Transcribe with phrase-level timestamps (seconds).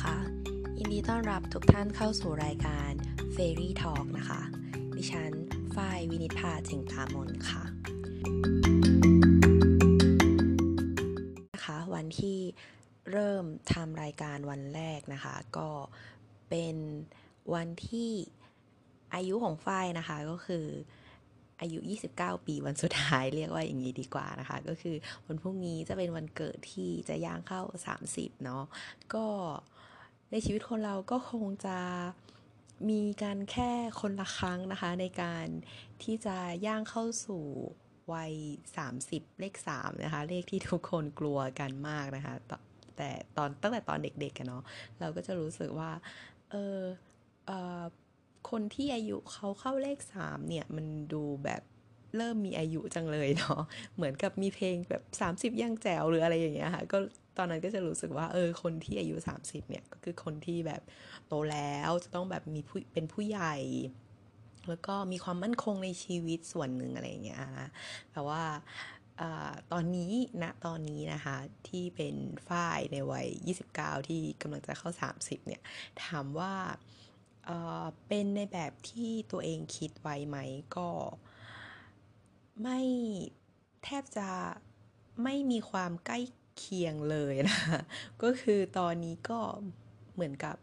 [0.00, 0.16] ค่ะ
[0.78, 2.90] ยินดีต้อนรับทุกท่านเข้าสู่รายการ
[3.34, 4.42] Fairy Talk นะคะ
[4.96, 5.32] ดิฉัน
[5.74, 7.64] ฝ้ายวินิพาจิงตามนค่ะ
[11.54, 12.38] นะคะ วันที่
[13.12, 15.68] เริ่มทำรายการวันแรกนะคะ ก็
[16.50, 16.76] เป็น
[17.54, 18.10] วันที่
[19.14, 20.66] อายุของฝ้ายนะคะก็คือ
[21.60, 21.78] อายุ
[22.14, 27.62] 29 ปีวันสุดท้ายเรียกว่าอย่างนี้ดีกว่านะคะ ก็คือวันพรุ่งนี้จะเป็นวันเกิดที่จะย่างเข้า
[28.02, 28.64] 30 เนาะ
[29.14, 29.26] ก็
[30.32, 31.78] ในชีวิตคนเราก็คงจะ
[32.90, 35.46] มีการแค่คนละครั้งนะคะ ในการ
[36.02, 36.36] ที่จะ
[36.66, 37.42] ย่างเข้าสู่
[38.12, 38.32] วัย
[38.86, 42.34] 30 เลข 3 นะคะ เลขที่ทุกคนกลัวกันมากนะคะ
[42.96, 44.64] แต่ตอนตั้งแต่ตอนเด็กๆกันเนาะ
[45.00, 45.90] เราก็จะรู้สึกว่า
[46.50, 46.80] เออ
[47.46, 47.82] เออ
[48.50, 51.62] คนที่อายุเขาเข้าเลขสามเนี่ย มันดูแบบ
[52.16, 53.60] เริ่มมีอายุจังเลยเนาะ
[53.96, 55.02] เหมือนกับมีเพลงแบบ
[55.52, 56.98] 30ย่างแจ๋วหรืออะไรอย่างเงี้ยค่ะ ก็
[57.38, 60.82] ตอนนั้นก็จะรู้สึกว่าเออคนที่อายุ 30 เนี่ยก็คือคนที่แบบ
[61.26, 63.56] โตแล้วจะต้องแบบมีผู้เป็นผู้ใหญ่
[64.68, 67.68] แล้วก็มีความมั่นคงในชีวิตส่วนหนึ่งอะไรอย่างเงี้ยนะ
[68.12, 68.42] แต่ว่า
[69.72, 71.36] ตอนนี้ณนะตอนนี้นะคะ
[71.68, 72.16] ที่เป็น
[72.48, 73.28] ฝ้ายในวัย
[73.68, 75.62] 29 ที่กำลังจะเข้า 30 เนี่ย
[76.04, 76.54] ถามว่า
[78.08, 80.38] เป็นในแบบที่ตัวเองคิดไว้ไหม
[80.76, 80.88] ก็
[82.62, 82.80] ไม่
[83.84, 84.28] แทบจะ
[85.22, 86.18] ไม่มีความใกล้
[86.58, 87.60] เคียงเลยนะ
[88.22, 89.40] ก็คือตอนนี้ก็
[90.14, 90.56] เหมือนกับ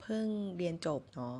[0.00, 0.26] เพิ่ง
[0.56, 1.36] เรียนจบเนาะ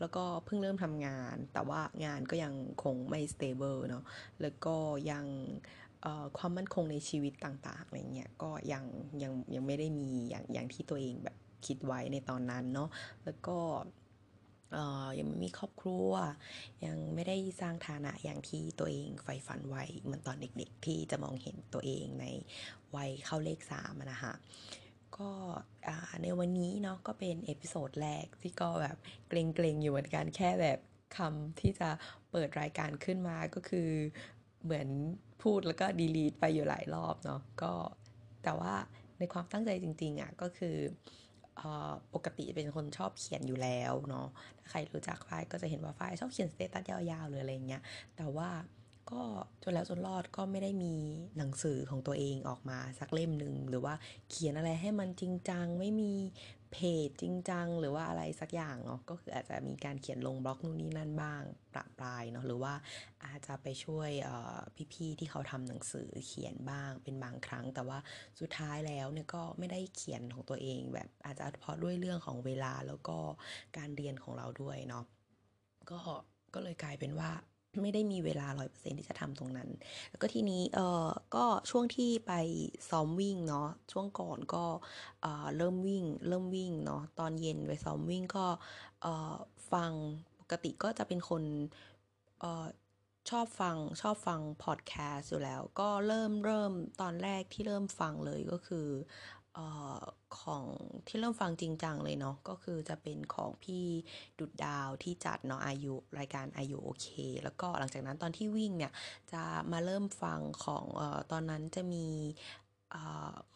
[0.00, 4.04] แล้วก็เพิ่งเริ่มทำงาน แต่ว่างานก็ยังคงไม่สเตเบิลเนาะ
[4.42, 4.76] แล้วก็
[5.10, 5.26] ยัง
[6.38, 8.84] ความมั่นคงในชีวิตต่างๆอะไรเงี้ยก็ยัง
[9.22, 12.88] ยังยังไม่ได้มีอย่างอย่างที่ตัวเองแบบคิดไว้ในตอนนั้นเนาะ
[13.24, 13.58] แล้วก็
[15.18, 16.10] ยังไม่มีครอบครัว
[16.84, 22.26] ยังไม่ได้สร้างฐานะอย่างที่ตัวเองใฝ่ฝันไว้เหมือนตอนเด็กๆ ที่จะมองเห็นตัวเองใน
[22.96, 24.32] วัยเข้าเลขสามนะคะ
[25.18, 25.30] ก็
[26.22, 28.96] ในวันนี้เนาะก็เป็น episode แรกที่ก็แบบ
[29.28, 30.78] เกรงๆอยู่เหมือนกันแค่แบบ
[31.16, 31.88] คำที่จะ
[32.30, 33.90] เปิดรายการขึ้นมาก็คือ
[34.64, 34.88] เหมือน
[35.42, 37.72] พูดแล้วก็ delete ไปอยู่หลายรอบเนาะก็
[38.44, 38.74] แต่ว่า
[39.18, 40.76] ในความตั้งใจจริงๆอะ่ะก็คือ
[42.14, 44.26] ปกติเป็นคนชอบเขียนอยู่แล้วเนาะ
[44.58, 47.82] ถ้าใครรู้จักฝ้ายก็จะเห็นว่าฝ้ายชอบเขียนสเตตัสยาวๆหรืออะไรเงี้ย
[48.16, 48.50] แต่ว่า
[49.10, 49.22] ก็
[49.62, 50.94] จนแล้วจนรอดก็ไม่ได้มี
[51.36, 53.94] หนังสือของตัวเองออกมาสักเล่มหนึ่งหรือว่า
[54.30, 56.12] เขียนอะไรให้มันจริงจังไม่มี
[56.72, 56.76] เพ
[57.06, 61.42] จจริงจังหรือว่าอะไรสักอย่างเนาะก็คืออาจจะมีการเขียนลงบล็อกนู่นนี่นั่นบ้าง
[61.74, 62.74] ประปรายเนาะหรือว่า
[63.24, 64.10] อาจจะไปช่วย
[64.92, 67.98] พี่ๆที่เขาทำหนังสือเขียนบ้างเป็นบางครั้ง แต่ว่า
[68.40, 73.18] สุดท้ายแล้วเนี่ยก็ไม่ได้เขียนของตัวเอง แบบอาจจะเพราะด้วยเรื่องของเวลาแล้วก็
[73.76, 75.04] การเรียนของเราด้วยเนาะ
[75.90, 76.00] ก็
[76.54, 77.30] ก็เลยกลายเป็นว่า
[77.82, 79.68] ไม่ได้มีเวลาร้อยเปอร์เซ็นที่จะทำตรงนั้น
[80.10, 82.32] แล้วก็ทีนี้เออก็ช่วงที่ไป
[82.90, 84.64] ซ้อมวิ่งเนาะช่วงก่อนก็
[85.20, 88.46] เออเริ่มวิ่ง เริ่มวิ่งเนาะตอนเย็นไปซ้อมวิ่งก็
[89.02, 89.34] เออ
[89.72, 89.92] ฟัง
[90.40, 91.42] ปกติก็จะเป็นคน
[92.40, 92.66] เออ
[93.30, 98.88] ชอบฟังชอบฟังพอดแคสต์อยู่แล้ว ก็เริ่มเริ่มตอนแรกที่เริ่มฟังเลยก็คือ
[99.58, 99.60] อ
[99.98, 100.02] อ
[100.40, 100.64] ของ
[101.06, 103.84] ที่เริ่มฟังจริงจังเลยเนาะก็คือจะเป็นของพี่
[104.38, 107.08] ดุดดาวที่จัดเนาะอายุรายการอายุโอเค
[107.42, 108.92] แล้วก็หลังจากนั้นตอนที่วิ่งเนี่ย
[109.32, 112.06] จะมาเริ่มฟังของออตอนนั้นจะมี
[112.94, 112.96] อ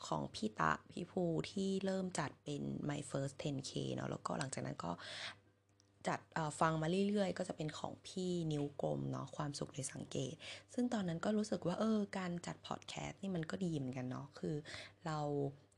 [0.06, 4.92] ของพี่ตะพี่ภูที่เริ่มจัดเป็น my first 10k เนาะแล้วก็หลังจากนั้นก็
[6.08, 6.20] จัด
[6.60, 10.34] ฟังมาเรื่อยๆ ก็จะเป็นของพี่นิ้วกลมเนาะความสุขในสังเกต
[10.74, 14.54] ซึ่งตอนนั้นก็รู้สึกว่าเออการจัดพอดแคสต์นี่มันก็ดีเหมือนกันเนาะคือ
[15.06, 15.18] เรา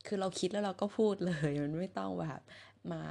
[0.07, 2.41] คือเราคิดแล้วเราก็พูดเลยมันไม่ต้องแบบ
[2.91, 3.03] มา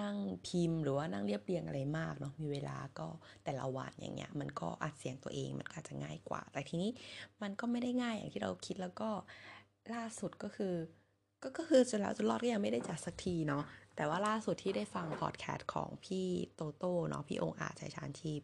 [0.00, 3.08] นั่งพิมพ์หรือว่านั่งเรียบเรียงอะไรมากเนาะมีเวลาก็
[3.44, 6.90] แต่ละวันอย่างเงี้ย มันก็อัดเสียงตัวเองมันอาจจะง่ายกว่า แต่ทีนี้
[7.42, 9.10] มันก็ไม่ได้ง่ายอย่างที่เราคิดแล้วก็
[9.94, 10.74] ล่าสุดก็คือ
[11.42, 13.64] ก็ก็คือจนแล้วจนรอดก็ยังไม่ได้จัดสักทีเนาะ
[13.96, 18.40] แต่ว่าล่าสุดที่ได้ฟังพอดแคสต์ของพี่โตโต้เนาะพี่องอาจ ชัยชาญชีพ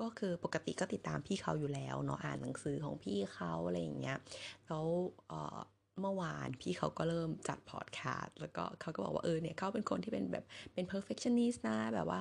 [0.00, 4.18] ก็คือปกติก็ติดตามพี่เขาอยู่แล้วเนาะอ่านหนังสือของพี่เขาอะไรอย่างเงี้ย
[4.66, 4.84] แล้ว
[5.28, 5.58] เออ
[6.00, 10.44] เมื่อวานพี่เขาก็เริ่มจัดพอดแคสต์แล้วก็เขาก็บอกว่าเออเนี่ยเขาเป็นคนที่เป็นแบบ
[10.74, 12.20] เป็น perfectionist นะ แบบว่า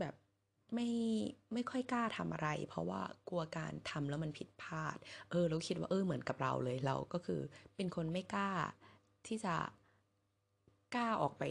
[0.00, 0.14] แบบ
[0.74, 0.88] ไม่
[1.54, 4.96] ไม่ค่อยกล้าทำอะไร เพราะว่ากลัวการทำแล้วมันผิดพลาด
[5.30, 7.40] เออเราคิดว่าเออเหมือนกับเราเลยเราก็คือ
[7.76, 8.50] เป็นคนไม่กล้า
[9.26, 9.54] ที่จะ
[10.94, 11.44] กล้าออกไป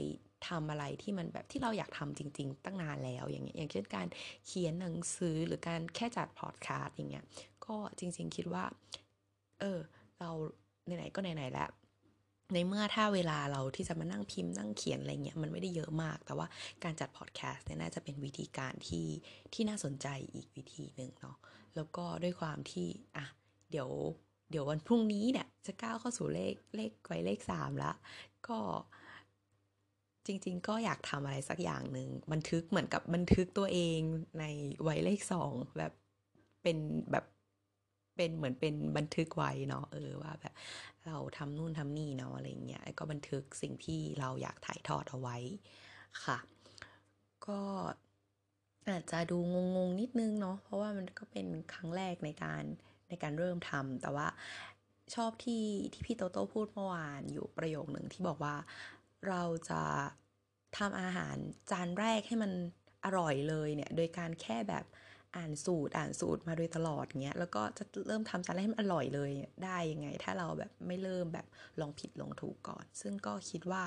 [0.47, 4.07] ทำอะไรที่มันแบบที่เราอยากทำจริง ๆ ตั้งนานแล้วอย่างเงี้ยอย่างเช่นการ
[4.45, 7.25] เขียนหนังสือหรือการแค่จัดพอดแคสต์อย่างเงี้ย
[7.65, 8.63] ก็จริง ๆ คิดว่า
[9.59, 9.79] เออ
[10.19, 10.31] เรา
[10.97, 11.69] ไหนๆก็ไหนๆแล้ว
[12.53, 16.47] ในเมื่อถ้าเวลาเราที่จะมานั่งพิมพ์นั่งเขียนอะไรเงี้ยมันไม่ได้เยอะมาก แต่ว่า
[16.83, 19.07] การจัดพอดแคสต์เนี่ยน่าจะเป็นวิธีการที่
[19.53, 21.37] ที่น่าสนใจอีกวิธีหนึ่งเนาะ
[21.75, 22.87] แล้วก็ด้วยความที่
[23.17, 23.25] อะ
[23.71, 23.89] เดี๋ยว
[24.51, 27.91] เดี๋ยววันพรุ่งนี้เนี่ยจะก้าวเข้าสู่เลขเลขไว้เลขสามละ
[28.47, 28.59] ก็
[30.25, 33.99] จริง ๆ ก็อยากทำอะไรสักอย่างหนึ่งบันทึกเหมือนกับบันทึกตัวเอง
[34.39, 34.45] ใน
[34.83, 35.91] ไวัยเลขสองแบบ
[36.63, 36.77] เป็น
[37.11, 37.25] แบบ
[38.19, 40.53] เป็นเหมือนเป็นบันทึกไว้เนาะเออว่าแบบ
[41.05, 45.37] เราทำนู่นทำนี่เนาะอะไรเงี้ยก็บันทึกสิ่งที่เราอยากถ่ายทอดเอาไว้
[46.25, 46.37] ค่ะ
[47.47, 47.59] ก็
[48.89, 49.37] อาจจะดู
[49.75, 52.63] งงๆนิดนึงเนาะเพราะว่ามันก็เป็นครั้งแรกในการ
[53.09, 54.27] ในการเริ่มทำแต่ว่า
[55.15, 58.55] ชอบที่ที่พี่โตโต้พูดเมื่อวานอยู่ประโยคหนึ่งที่บอกว่า
[59.27, 59.81] เราจะ
[60.77, 61.35] ทำอาหาร
[61.71, 62.51] จานแรกให้มัน
[63.05, 64.85] อร่อยเลยเนี่ย โดยการแค่แบบ
[65.35, 69.31] อ่านสูตรอ่านสูตรมาโดยตลอดเงี้ยแล้วก็จะเริ่มทำจานแรกให้มันอร่อยเลย
[69.63, 71.47] ได้ยังไง ถ้าเราแบบไม่เริ่มแบบ
[71.79, 73.83] ลองผิดลองถูกก่อน ซึ่งก็คิดว่า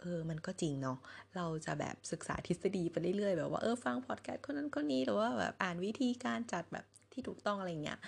[0.00, 0.98] เออมันก็จริงเนาะ
[1.36, 7.98] เราจะแบบศึกษาทฤษฎีไปเรื่อยๆ แบบว่าเออฟังพอดแคสต์คนนั้นคนนี้หรือว่าแบบอ่านวิธีการจัดแบบที่ถูกต้องอะไรเงี้ย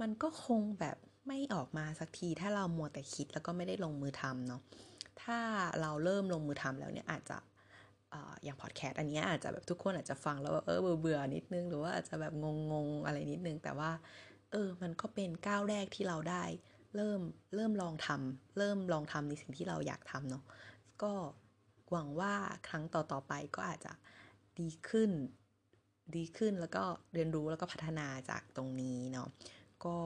[0.00, 4.60] มันก็คงแบบไม่ออกมาสักที ถ้าเรามัวแต่คิดแล้วก็ไม่ได้ลงมือทำเนาะ
[5.22, 5.38] ถ้า
[5.80, 7.38] เราเริ่มลงมือทำแล้วเนี่ยอาจจะ
[8.44, 12.32] อย่างพอดแคสต์อันนี้อาจจะแบบทุกคนอาจจะฟังแล้วเออเบื่อเบื่อนิดนึง หรือว่าอาจจะแบบ
[12.72, 13.90] งงๆอะไรนิดนึง แต่ว่า
[14.50, 16.44] เออ มันก็เป็นก้าวแรกที่เราได้
[16.96, 17.20] เริ่ม
[17.54, 20.44] เริ่มลองทำเริ่มลองทำในสิ่งที่เราอยากทำเนาะ
[21.02, 21.12] ก็
[21.90, 22.34] หวังว่า
[22.68, 23.92] ครั้งต่อๆไปก็อาจจะ
[24.60, 25.10] ดีขึ้น
[26.16, 26.82] ดีขึ้นแล้วก็
[27.14, 29.28] เรียนรู้แล้วก็พัฒนาจากตรงนี้เนาะ
[29.84, 29.96] ก็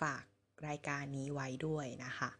[0.00, 0.24] ฝาก
[0.68, 2.30] รายการนี้ไว้ด้วยนะคะ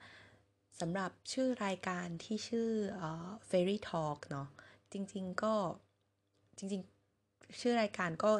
[0.80, 4.48] สำหรับชื่อรายการที่ชื่อเอ่อ Fairy Talk เนาะ
[4.92, 5.54] จริง ๆ ก็
[6.58, 6.82] จริง
[7.20, 8.30] ๆ ชื่อรายการก็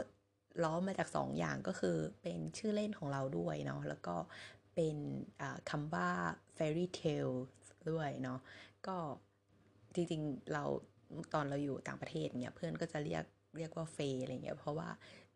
[0.65, 4.17] ล้อมาจากสองอย่างก็คือเป็นชื่อเล่นของเราด้วยเนาะแล้วก็
[4.75, 4.97] เป็น
[5.71, 6.11] คำว่า
[6.57, 7.35] fairy tale
[7.91, 8.41] ด้วยเนาะ
[8.87, 8.97] ก็
[9.95, 10.65] จริงๆเรา
[11.35, 13.25] ตอนเราอยู่ต่างประเทศเนี่ยเพื่อนก็จะเรียก
[13.59, 14.89] เรียกว่าเฟยอะไรเงี้ยเพราะว่า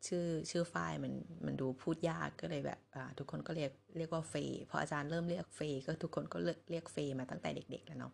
[0.07, 1.13] ชื่อชื่อฝ้ายมัน
[1.47, 2.79] มันดูพูดยากก็เลยแบบ
[3.19, 8.13] ทุกคนก็เรียกเรียกว่าเฟยพออาจารย์เริ่มเรียกเฟยก็ทุกคนก็เรียกเรียกเฟยมาตั้งแต่เด็ก ๆ แล้วเนาะ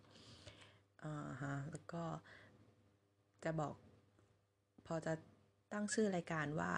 [1.02, 2.02] อ่าฮะแล้วก็
[3.44, 3.74] จะบอก
[4.86, 5.12] พอจะ
[5.72, 6.70] ตั้งชื่อรายการว่า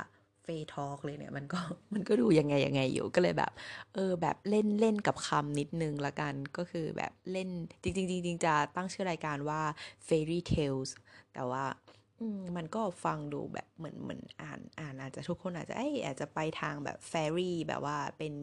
[0.43, 1.61] เฟย์ทอล์กเลยเนี่ยมันก็
[1.94, 3.53] มันก็ดูยังไงยังไงอยู่ก็เลยแบบ
[3.94, 7.49] เออแบบเล่นเล่นกับคำนิดนึงละกันก็คือแบบเล่น
[7.82, 9.61] จริงๆจริงๆจะตั้งชื่อรายการว่า
[10.06, 10.91] fairy tales
[11.35, 11.64] แต่ว่า
[12.57, 18.35] มันก็ฟังดูแบบเหมือนเหมือนอ่านอ่านอาจจะทุกคนอาจจะไออาจจะไปทางแบบแฟรี่แบบว่าเป็น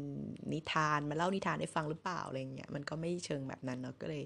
[0.53, 4.23] นิทานมาเล่านิทานให้ฟังหรือเปล่าอะไรเงี้ยมันก็ไม่เชิงแบบนั้นเนาะก็เลย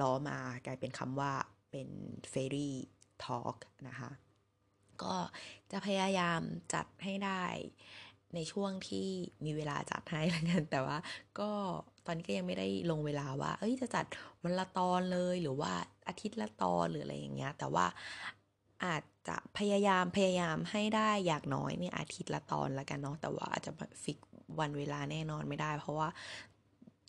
[0.00, 1.32] ล้อมากลายเป็นคำว่า
[1.70, 1.88] เป็น
[2.30, 2.74] เฟรี่
[3.24, 3.56] ทอล์ก
[3.88, 4.10] นะคะ
[5.02, 5.14] ก็
[5.70, 6.40] จะพยายาม
[6.74, 7.44] จัดให้ได้
[8.34, 9.08] ในช่วงที่
[9.44, 10.98] มีเวลาจัดให้แล้วกันแต่ว่า
[11.40, 11.50] ก็
[12.06, 14.04] ตอนนี้ก็ยังไม่ได้ลงเวลาว่า เอ้ยจะจัด
[14.42, 15.72] วันละตอนเลยหรือว่า
[16.08, 17.86] อาทิตย์ละตอนหรืออะไรอย่างเงี้ย แต่ว่า
[18.84, 23.72] อาจจะพยายามพยายามให้ได้อย่างน้อยเนี่ยอาทิตย์ละตอนแล้วกันเนาะแต่ว่าอาจจะ
[24.02, 24.18] ฟิก
[24.60, 26.08] วันเวลาแน่นอนไม่ได้ เพราะว่า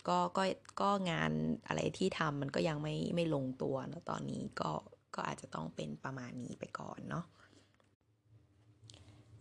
[0.07, 0.43] ก็ก็
[0.81, 1.31] ก็งาน
[1.67, 4.71] อะไรที่ทำมันก็ยังไม่ไม่ลงตัวเนาะตอนนี้ก็
[5.15, 7.25] ก็อาจจะต้องเป็นประมาณนี้ไปก่อนเนาะ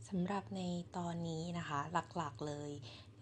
[0.08, 0.60] สำหรับใน
[0.96, 1.80] ตอนนี้นะคะ
[2.16, 2.70] หลักๆเลย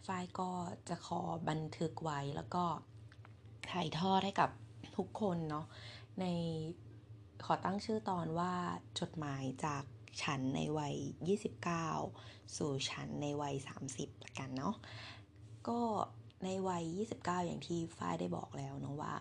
[0.06, 0.50] ฝ้ายก็
[0.88, 2.64] จะขอบันทึกไว้แล้วก็
[3.70, 4.50] ถ่ายทอดให้กับ
[4.96, 5.66] ทุกคนเนาะ
[6.20, 6.24] ใน
[7.44, 8.52] ขอตั้งชื่อตอนว่า
[9.00, 9.84] จดหมายจาก
[10.22, 10.96] ฉันในวัย
[11.74, 13.54] 29 สู่ฉันในวัย
[13.90, 14.74] 30ละกันเนาะ
[15.68, 15.80] ก็
[16.44, 16.84] ในวัย
[17.16, 19.14] 29 อย่างที่ฝ้ายได้บอกแล้วเนาะว่า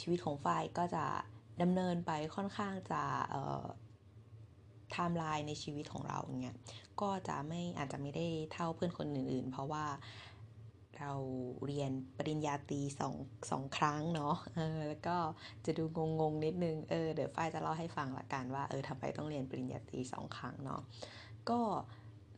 [0.00, 1.04] ชีวิตของฝ้ายก็จะ
[1.62, 3.02] ดำเนินไปค่อนข้างจะ
[4.92, 6.56] ไทม์ไลน์ในชีวิตของเราเงี้ย
[7.00, 9.84] ก็จะไม่อาจจะไม่ได้เท่าเพื่อนคนอื่น ๆ เพราะว่า
[10.98, 11.12] เรา
[11.66, 13.14] เรียนปริญญาตรีสอง
[13.50, 15.16] สองครั้งเนาะเออแล้วก็
[15.64, 15.84] จะดู
[16.20, 20.80] งงๆนิดนึงเออเดี๋ยวฝ้ายจะเล่าให้ฟังละกันว่าเออทำไมต้องเรียนปริญญาตรีสองครั้งเนาะ
[21.50, 21.60] ก็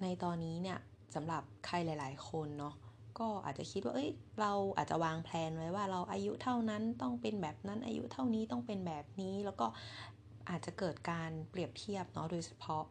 [0.02, 0.78] ในตอนนี้เนี่ย
[1.14, 2.74] สำหรับใครหลาย ๆ คนเนาะ
[3.18, 9.66] ก็อาจจะคิดว่า เอ้ย เราอาจจะวางแผนไว้ว่าเราอายุเท่านั้นต้องเป็นแบบนั้นอายุเท่านี้ต้องเป็นแบบนี้ แล้วก็
[10.48, 12.82] อาจจะเกิดการเปรียบเทียบเนาะโดยเฉพาะ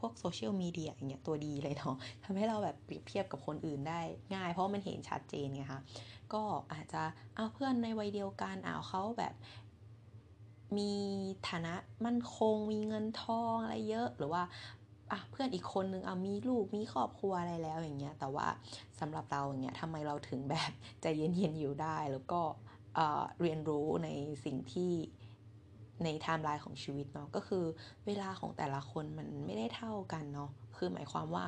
[0.00, 4.00] พวกโซเชียลมีเดียอย่างเงี้ยตัวดีเลยเนาะทำให้เราแบบเปรียบเทียบกับคนอื่นได้
[4.34, 5.80] ง่าย เพราะมันเห็นชัดเจนไงคะ
[6.32, 7.02] ก็อาจจะ
[7.34, 9.34] เอาเพื่อนในวัยเดียวกันเอาเขาแบบ
[10.78, 10.92] มี
[11.48, 11.74] ฐานะ
[12.04, 14.42] มั่นคงมีเงินทองอะไรเยอะหรือว่า
[15.12, 18.48] อะเพื่อนอีกคนนึงเอามีลูกมีครอบครัวอะไรแล้วอย่างเงี้ยแต่ว่า
[19.00, 20.70] สำหรับเราอย่างเงี้ยทำไมเราถึงแบบ
[21.02, 22.40] ใจเย็นๆอยู่ได้แล้วก็
[23.40, 24.08] เรียนรู้ใน
[24.44, 24.92] สิ่งที่
[26.04, 27.64] ในไทม์ไลน์ของชีวิตเนาะก็คือ
[28.06, 31.44] เวลาของแต่ละคนมันไม่ได้เท่ากันเนาะคือหมายความว่า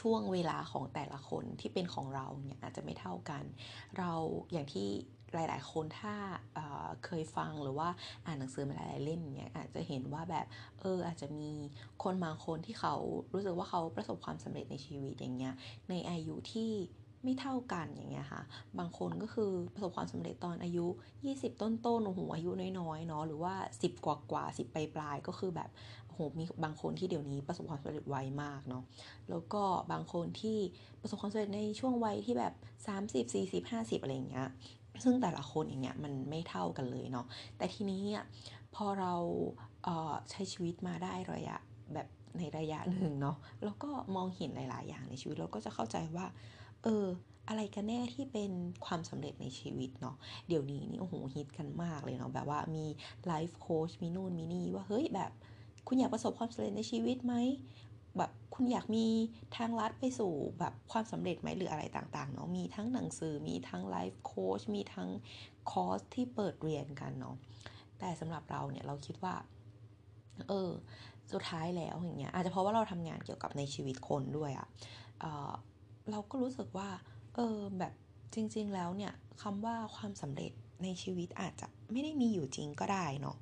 [0.00, 3.44] ช่วงเวลาของแต่ละคนที่เป็นของเราเนี่ยอาจจะไม่เท่ากัน
[3.98, 4.12] เรา
[4.52, 4.88] อย่างที่
[5.34, 6.14] หลาย ๆ คนถ้า
[6.54, 7.88] เเคยฟังหรือว่า
[8.26, 10.46] อ่านหนังสือมาหลาย ๆ เล่มเนี่ยอาจจะเห็นว่าแบบ
[10.80, 11.52] เอออาจจะมี
[12.02, 12.94] คนบางคนที่เขา
[13.32, 15.54] รู้สึกว่าเขาประสบความสำเร็จในชีวิตอย่างเงี้ย
[15.90, 16.70] ในอายุที่
[17.22, 18.42] ไม่เท่ากันอย่างเงี้ยค่ะ
[18.78, 20.86] บางคนก็คือประสบความสำเร็จตอนอายุ
[21.24, 21.68] 20 ต้
[21.98, 25.70] นๆโอ้โหอายุน้อยๆเนาะหรือว่า 10 กว่ากว่า10ปลายๆก็คือแบบ
[26.06, 28.82] โอ้โหมีบางคนที่เดี๋ยวนี้ประสบความสำเร็จไวมากเนาะ
[29.30, 30.58] แล้วก็บางคนที่
[31.00, 32.54] ประสบความสำเร็จในช่วงวัยที่แบบ
[32.86, 34.48] 30 40 50 อะไรอย่างเงี้ย
[35.04, 38.02] ซึ่งแต่ละคนอย่างเงี้ยมันไม่เท่ากันเลยเนาะแต่ทีนี้
[38.74, 39.14] พอเรา
[39.84, 41.56] เใช้ชีวิตมาได้ระยะ
[41.94, 42.08] แบบ
[42.38, 46.26] ในระยะหนึ่งเนาะแล้วก็มองเห็นหลาย ๆ อย่างในชีวิตเราก็จะเข้าใจว่า
[46.84, 47.06] เออ
[47.48, 48.50] อะไรกันแน่ที่เป็น
[48.86, 50.16] ความสำเร็จในชีวิตเนาะ
[50.48, 52.86] เดี๋ยวนี้นี่โอ้โหฮิตกันมากเลยเนาะแบบว่ามี
[53.26, 55.32] ไลฟ์โค้ชมีนู่นมีนี่ว่าเฮ้ยแบบ
[55.86, 57.34] คุณอยากประสบความสำเร็จในชีวิตไหม
[58.16, 59.06] แบบคุณอยากมี
[59.56, 65.08] ทางลัดไปสู่แบบความสำเร็จไหมหรืออะไรต่างๆเนาะมีทั้งหนังสือมีทั้งไลฟ์โค้ชมีทั้ง
[65.70, 67.36] คอร์สที่เปิดเรียนกันเนาะ
[67.98, 69.34] แต่สำหรับเราเนี่ยเราคิดว่า
[70.48, 70.70] เออ
[71.32, 75.54] สุดท้ายแล้วอย่างเงี้ยอาจจะเพราะว่าเราทำงานเกี่ยวกับในชีวิตคนด้วยอะ่ะ
[76.10, 76.88] เราก็รู้สึกว่า
[77.34, 77.92] เออแบบ
[78.34, 83.36] จริง ๆ แล้วเนี่ยคำว่าความสำเร็จในชีวิตอาจจะไม่ได้มีอยู่จริงก็ได้เนาะ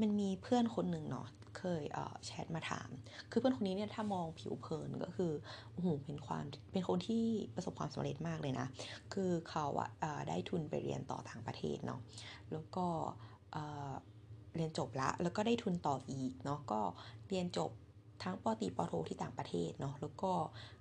[0.00, 2.88] มันมีเพื่อนคนหนึ่งเนาะเคยเออแชทมาถาม
[3.30, 5.32] คือเพื่อนคนนี้เนี่ยถ้ามองผิวเผินก็คือ
[5.72, 8.66] โอ้โหเป็นความเป็นคนที่ประสบความสำเร็จมากเลยนะ
[9.12, 9.90] คือเขาอะ
[10.28, 12.00] ได้ทุนไปเรียนต่อต่างประเทศเนาะ
[12.52, 12.86] แล้วก็
[14.56, 16.80] เรียนจบละแล้วก็ได้ทุนต่ออีกเนาะก็
[17.28, 17.70] เรียนจบ
[18.22, 20.32] ทั้งปอตีปอโทที่ต่างประเทศเนาะแล้วก็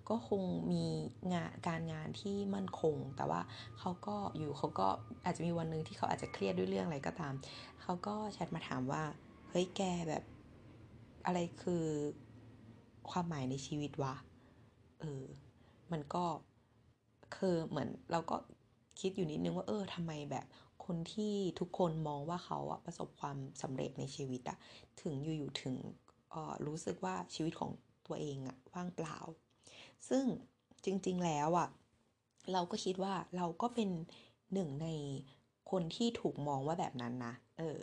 [0.09, 0.85] ก็คงมี
[1.33, 3.41] งานการงานที่มั่นคง แต่ว่า
[3.79, 4.87] เขาก็อยู่เขาก็
[5.25, 7.33] อาจจะมีวันหนึ่งที่เขาอาจจะเครียดด้วยเรื่องอะไรก็ตาม
[7.81, 9.03] เขาก็แชทมาถามว่า
[9.49, 10.23] เฮ้ยแกแบบ
[11.25, 11.85] อะไรคือ
[13.09, 14.15] ความหมายในชีวิตวะ
[15.01, 15.23] เออ
[15.91, 16.25] มันก็
[17.35, 18.37] คือเหมือนเราก็
[18.99, 20.45] คิดอยู่นิดนึงว่าเออทำไมแบบ
[20.85, 24.57] คนที่ทุกคนมองว่าเขาอะประสบความสำเร็จในชีวิตอะ
[25.01, 25.75] ถึงอยู่ๆถึง
[26.67, 27.71] รู้สึกว่าชีวิตของ
[28.07, 29.17] ตัวเองอะว่างเปล่า
[30.09, 30.25] ซึ่ง
[30.85, 31.69] จริง ๆ แล้วอะ
[32.53, 33.89] เราก็คิดว่าเราก็เป็น
[34.53, 34.87] หนึ่งใน
[35.71, 37.79] คนที่ถูกมองว่าแบบนั้นนะ เออ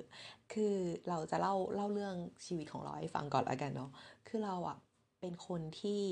[0.53, 0.75] คือ
[1.09, 2.17] เราจะเล่าเล่าเรื่อง
[2.47, 3.91] ชีวิตของเราให้ฟังก่อนแล้วกันเนาะ
[4.27, 4.79] คือเราอะ
[5.21, 6.03] เป็นคนที่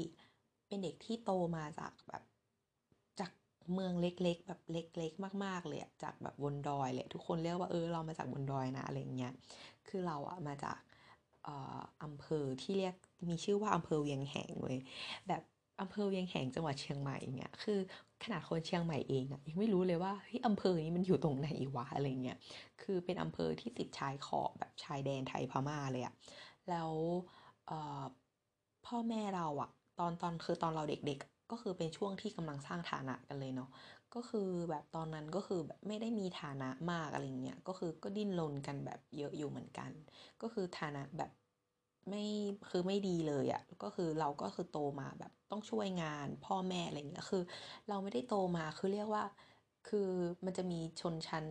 [0.67, 2.23] เป็นเด็กที่โตมาจากแบบ
[3.21, 3.31] จาก
[3.73, 9.33] เมืองเล็กๆ แบบเล็ก ๆ มาก ๆ เลยจากแบบบนดอยเลยทุกคนเรียกว่าเออเรามาจากบนดอยนะอะไรเงี้ย
[9.89, 10.79] คือเราอะมาจาก
[12.03, 12.95] อำเภอที่เรียก
[13.29, 14.79] มีชื่อว่าอำเภอเวียงแหงเลย
[15.29, 15.43] แบบ
[15.81, 17.79] อำเภอเวียงแหงจังหวัดเชียงใหม่เนี่ยคือ
[18.25, 22.39] ขนาดคนเชียงใหม่เองอะยังไม่รู้เลยว่าเฮ้ยอำเภอนี้มันอยู่ตรงไหนวะอะไรเงี้ย
[22.83, 26.15] คือเป็นอำเภอที่ติดชายขอบแบบชายแดนไทยพม่าเลยอะ
[26.69, 26.93] แล้ว
[28.87, 33.69] พ่อแม่เราอะตอนตอนคือตอนเราเด็กๆ ก็คือเป็นช่วงที่กำลังสร้างฐานะกันเลยเนาะ
[34.15, 39.91] ก็คือแบบตอนนั้นก็คือแบบไม่ได้มีฐานะมากอะไรเงี้ยก็คือก็ดิ้นรนกันแบบเยอะอยู่เหมือนกัน
[40.43, 41.31] ก็คือฐานะแบบ
[42.09, 42.23] ไม่
[42.71, 47.43] คือไม่ดีเลยอะ่ะก็คือเราก็คือโตมาแบบต้องช่วยงานพ่อแม่อะไรเงี้ยคือ
[47.89, 49.25] เราไม่ได้โตมาคือเรียกว่า
[49.89, 50.09] คือ
[50.45, 51.45] มันจะมีชนชั้น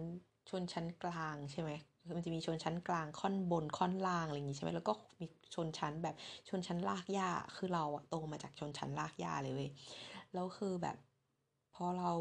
[0.49, 1.71] ชนชั้นกลางใช่ไหม
[2.15, 5.25] มันจะมีชนชั้นกลางค่อนบนค่อนล่างอะไรอย่างงี้ใช่ไหมแล้วก็มี
[5.55, 6.15] ชนชั้นแบบ
[6.49, 9.69] ชนชั้นลากหญ้าคือเราอะโตมาจากชนชั้นลากหญ้าเลยเว้ย
[10.33, 10.97] แล้วคือแบบ
[11.83, 12.11] อเรา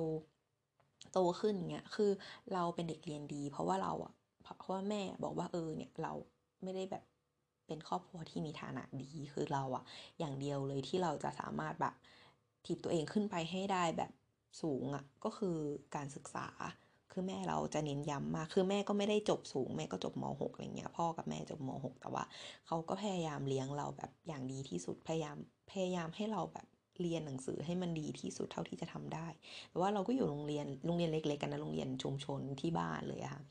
[1.12, 2.11] โตขึ้นเงี้ยคือ
[2.55, 4.12] เราเป็นเด็กเรียนดี เพราะว่าเราอะ
[4.43, 6.12] เพราะว่าแม่บอกว่าเออเนี่ยเรา
[6.62, 7.05] ไม่ได้แบบ
[7.67, 9.85] เป็นครอบครัวที่มีฐานะดีคือเราอะ
[10.19, 11.95] อย่างเดียวเลยที่เราจะสามารถแบบ
[12.65, 14.12] ถีบตัวเองขึ้นไปให้ได้แบบ
[14.62, 15.57] สูงอะก็คือ
[15.95, 16.47] การศึกษา
[17.12, 22.25] คือแม่เราจะเน้นย้ำมาก คือแม่ก็ไม่ได้จบสูง แม่ก็จบม .6 อะไรเงี้ย พ่อกับแม่จบม .6 แต่ว่า
[22.67, 25.37] เขาก็พยายามเลี้ยงเราแบบอย่างดีที่สุด พยายาม
[25.71, 26.67] พยายามให้เราแบบ
[27.00, 29.26] เรียนหนังสือให้มันดีที่สุดเท่าที่จะทำได้
[29.69, 33.43] แต่ว่าเราก็อยู่โรงเรียนโรงเรียนเล็ก ๆ กันนะโรงเรียนชุมชนที่บ้านเลยอะค่ะ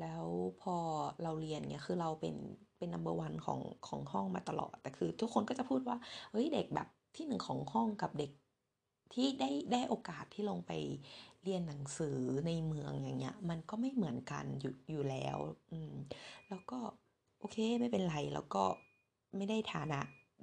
[0.00, 0.26] แล้ว
[0.60, 0.76] พอ
[1.22, 2.36] เราเรียนเนี่ยคือเราเป็น
[2.78, 5.96] เป็นนัมเบอร์วันของของห้องมาตลอด แต่คือทุกคนก็จะพูดว่า
[6.30, 8.30] เฮ้ยเด็กแบบที่หนึ่งของห้องกับเด็ก
[9.14, 10.72] ที่ได้ได้โอกาสที่ลงไป
[11.44, 15.38] เรียนหนังสือในเมืองอย่างเงี้ย มันก็ไม่เหมือนกันอยู่อยู่แล้ว
[15.72, 15.92] อืม
[16.48, 16.78] แล้วก็
[17.38, 18.64] โอเคไม่เป็นไร แล้วก็
[19.36, 20.00] ไม่ได้ฐานะ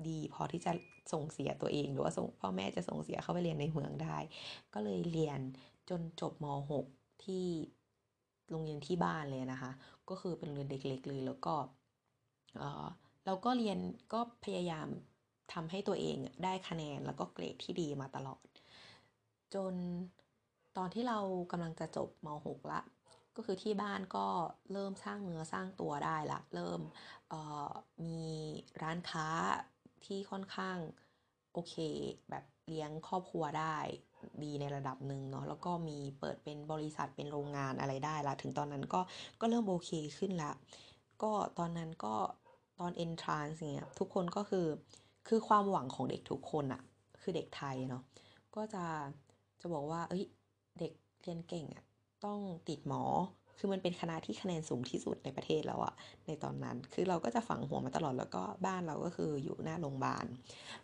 [0.08, 0.72] ดีพอที่จะ
[1.14, 4.18] ส่งเสียตัวเอง หรือว่าส่งพ่อแม่จะส่งเสียเข้าไปเรียนในเมืองได้
[4.74, 5.40] ก็เลยเรียน
[5.90, 6.86] จนจบม .6
[7.26, 7.46] ที่
[8.50, 9.72] โรงเรียนที่บ้านเลยนะคะ
[10.10, 11.56] ก็คือเป็นโรงเรียนเด็กเเลยแล้วก็
[12.58, 12.86] เออ
[13.26, 13.78] เราก็เรียน
[14.14, 14.88] ก็พยายาม
[15.54, 18.42] ทำให้ตัวเองได้คะแนนแล้วก็เกรดที่ดีมาตลอด
[19.54, 19.74] จน
[20.78, 21.20] ตอนที่เรา
[21.52, 22.82] กำลังจะจบม .6 ละ
[23.36, 24.28] ก็คือที่บ้านก็
[24.72, 26.82] เริ่มสร้างเนื้อสร้างตัวได้ละ เริ่ม
[28.06, 28.22] มี
[28.82, 29.28] ร้านค้า
[30.08, 30.78] ที่ค่อนข้าง
[31.54, 31.76] โอเค
[32.30, 33.78] แบบเลี้ยงครอบครัวได้
[34.44, 39.02] ดีในระดับหนึ่งเนาะแล้วก็มีเปิดเป็นบริษัทเป็นโรงงานอะไรได้ละถึงตอนนั้นก็
[39.42, 40.52] ก็เริ่มโอเคขึ้นละ
[41.24, 42.16] ก็ตอนนั้นก็
[42.80, 44.68] ตอน entrance เนี่ยทุกคนก็คือ
[45.28, 46.82] คือความหวังของเด็กทุกคนอะ
[47.22, 48.04] คือเด็กไทยเนาะ
[48.56, 48.86] ก็จะ
[49.62, 50.24] จะบอกว่าเอ้ย
[50.80, 51.84] เด็กเรียนเก่งอะ
[52.26, 53.04] ต้องติดหมอ
[53.58, 55.94] คือมันเป็นคณะที่คะแนนสูงที่สุดในประเทศแล้วอะ
[56.28, 60.26] ในตอนนั้น คือเราก็จะฝังหัวมาตลอดแล้วก็บ้านเราก็คืออยู่หน้าโรงพยาบาล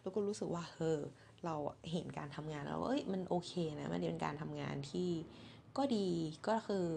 [0.01, 0.99] แล้วก็รู้สึกว่าเฮ้อ
[1.45, 1.55] เรา
[1.91, 5.09] เห็นการทำงานแล้วเอ้ยมันโอเคนะมันเป็นการทำงานที่
[5.77, 6.07] ก็ดี
[6.47, 6.87] ก็คือ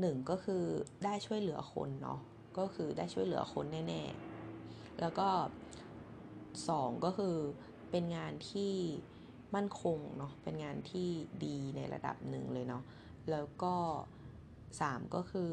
[0.00, 0.64] หนึ่งก็คือ
[1.04, 2.20] ได้ช่วยเหลือคนเนาะ
[2.58, 5.28] ก็คือได้ช่วยเหลือคนแน่ๆ แล้วก็
[6.68, 7.36] สองก็คือ
[7.90, 8.74] เป็นงานที่
[9.54, 11.08] มั่นคงเนาะเป็นงานที่
[11.44, 12.82] ดีในระดับหนึ่งเลยเนาะ
[13.30, 13.74] แล้วก็
[14.80, 15.52] สามก็คือ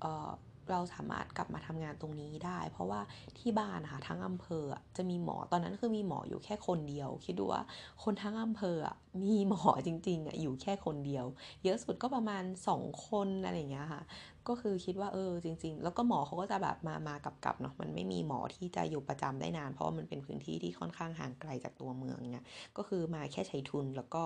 [0.00, 0.30] เออ
[0.70, 3.00] เราสามารถกลับมาทำงานตรงนี้ได้ เพราะว่า
[3.38, 4.64] ที่บ้านนะคะทั้งอำเภอ
[4.96, 7.62] จะมีหมอตอนนั้นคือมีหมออยู่แค่คนเดียว คิดดูว่า
[8.04, 8.76] คนทั้งอำเภอ
[9.24, 11.26] มีหมอจริงๆอะอยู่แค่คนเดียว
[11.64, 14.02] เยอะสุดก็ประมาณสองคนอะไรอย่างเงี้ยค่ะ
[14.48, 22.46] ก็คือคิดว่าเออจริง ๆ แล้วก็หมอเขาก็จะแบบมามากับกับเนาะมันไม่มีหมอที่จะอยู่ประจำได้นาน เพราะว่ามันเป็นพื้นที่ที่ค่อนข้างห่างไกลจากตัวเมืองเนี่ย
[22.76, 24.24] ก็คือมาแค่ใช้ทุนแล้วก็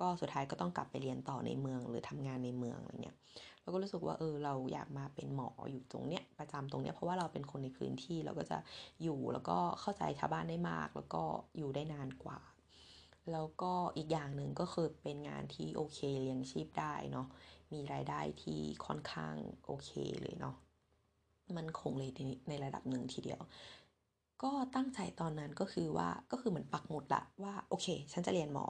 [0.00, 3.16] ก็สุดท้ายก็ต้องกลับไปเรียนต่อในเมืองหรือทำงานในเมืองอะไรเงี้ย
[3.62, 8.58] เราก็รู้สึกว่าเออเราอยากมาเป็นหมออยู่ตรงเนี้ยประจำตรงเนี้ยเพราะว่าเราเป็นคนในพื้นที่เราก็จะ
[9.02, 11.22] อยู่แล้วก็เข้าใจชาวบ้านได้มาก แล้วก็
[11.58, 12.40] อยู่ได้นานกว่า
[13.32, 17.26] แล้วก็อีกอย่างหนึ่งก็คือเป็นงานที่โอเคเลี้ยงชีพได้เนาะ
[17.72, 19.34] มีรายได้ที่ค่อนข้าง
[19.66, 19.90] โอเค
[20.22, 20.54] เลยเนาะ
[21.56, 22.10] มันคงเลย
[22.48, 23.40] ในระดับหนึ่งทีเดียว
[24.42, 28.66] ก็ตั้งใจตอนนั้นก็คือว่าก็คือเหมือนปักหมุดละว่าโอเค ฉันจะเรียนหมอ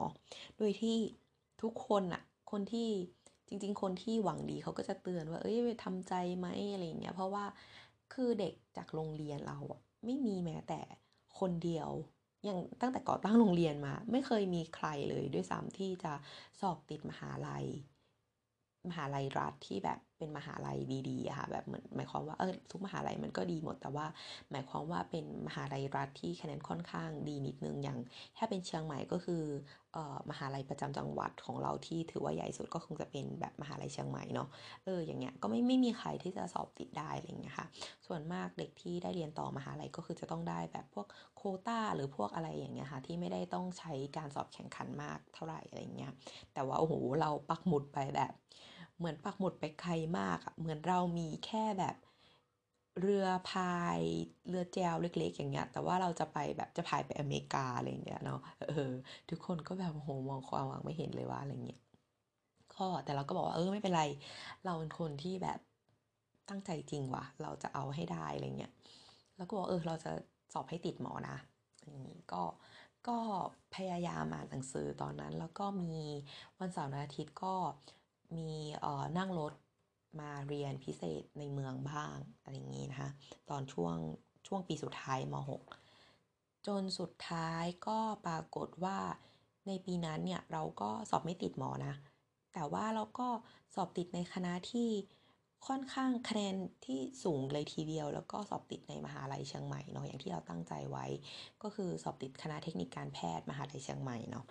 [0.57, 0.97] โดยที่
[1.61, 2.89] ทุกคนอะคนที่
[3.47, 7.45] จริง ๆ คนที่หวังดีเขาก็จะเตือนว่าเอ้ยทำใจไหมอะไรเงี้ยเพราะว่า
[8.13, 10.81] คือเด็กจากโรงเรียนเราอะไม่มีแม้แต่
[11.39, 11.89] คนเดียว
[12.43, 16.13] อย่างตั้งแต่ก่อตั้งโรงเรียนมา ไม่เคยมีใครเลยด้วยซ้ำที่จะ
[16.61, 17.65] สอบติดมหาลัย
[18.87, 20.77] มหาลัยรัฐที่แบบเป็นมหาลัย
[21.09, 24.05] ดีๆค่ะแบบเหมือนหมายความว่าเออทุกมหาลัยมันก็ดีหมด แต่ว่า
[24.51, 27.97] หมายความว่าเป็นมหาลัยรัฐที่คะแนนค่อนข้างดีนิดนึงอย่าง
[28.37, 29.43] ถ้าเป็นเชียงใหม่ก็คือ
[29.93, 34.47] เอ่อมหาลัยประจำจังหวัดของเราที่ถือว่าใหญ่สุดก็คงจะเป็นแบบมหาลัยเชียงใหม่เนาะ
[34.85, 37.67] เอออย่างเงี้ยก็ไม่ไม่มีใครที่จะสอบติดได้อะไรเงี้ยค่ะ
[38.07, 46.11] ส่วนมากเด็กที่ได้เรียนต่อมหาลัยก็คือจะต้องได้แบบพวกโคต้าหรือพวกอะไรอย่างเงี้ยค่ะที่ไม่ได้ต้องใช้การสอบแข่งขันมากเท่าไหร่อะไรเงี้ย
[46.53, 48.33] แต่ว่าโอ้โหเราปักหมุดไปแบบ
[48.99, 51.95] เหมือนปักหมุดไปไกลมากอะเหมือนเรามีแค่แบบ
[53.01, 53.99] เรือพาย
[54.49, 58.91] เรือแจวเล็ก ๆ อย่างเงี้ย แต่ว่าเราจะไปแบบจะพายไปอเมริกาอะไรเงี้ยเนาะเออ
[59.29, 61.81] ทุกคนก็แบบโหมองความหวังไม่เห็นเลยว่าอะไรเงี้ย
[62.75, 64.03] ก็แต่เราก็บอกว่าเออไม่เป็นไร
[64.65, 65.59] เราเป็นคนที่แบบ
[66.49, 68.73] ตั้งใจจริงว่ะ เราจะเอาให้ได้อะไรเงี้ย
[69.37, 70.11] แล้วก็บอกเออเราจะ
[70.53, 71.37] สอบให้ติดหมอนะ
[71.85, 72.43] อย่างนี้ก็
[73.07, 73.17] ก็
[73.75, 75.95] พยายามอ่านหนังสือตอนนั้น แล้วก็มี
[76.59, 77.55] วันเสาร์อาทิตย์ก็
[78.37, 79.53] มีเอ่อนั่งรถ
[80.19, 83.09] มาเรียนพิเศษในเมืองบ้างอะไรอย่างนี้นะคะ
[83.49, 83.95] ตอนช่วง
[84.47, 88.99] ช่วงปีสุดท้ายม .6 จนสุดท้ายก็ปรากฏว่า
[89.67, 91.93] ในปีนั้นเนี่ยเราก็สอบไม่ติดหมอนะ
[92.53, 93.29] แต่ว่าเราก็
[93.75, 94.89] สอบติดในคณะที่
[95.67, 101.05] ค่อนข้างคะแนนที่สูงเลยทีเดียว แล้วก็สอบติดในมหาลัยเชียงใหม่เนาะอย่างที่เราตั้งใจไว้
[101.63, 104.45] ก็คือสอบติดคณะเทคนิคการแพทย์มหาลัยเชียงใหม่เนาะ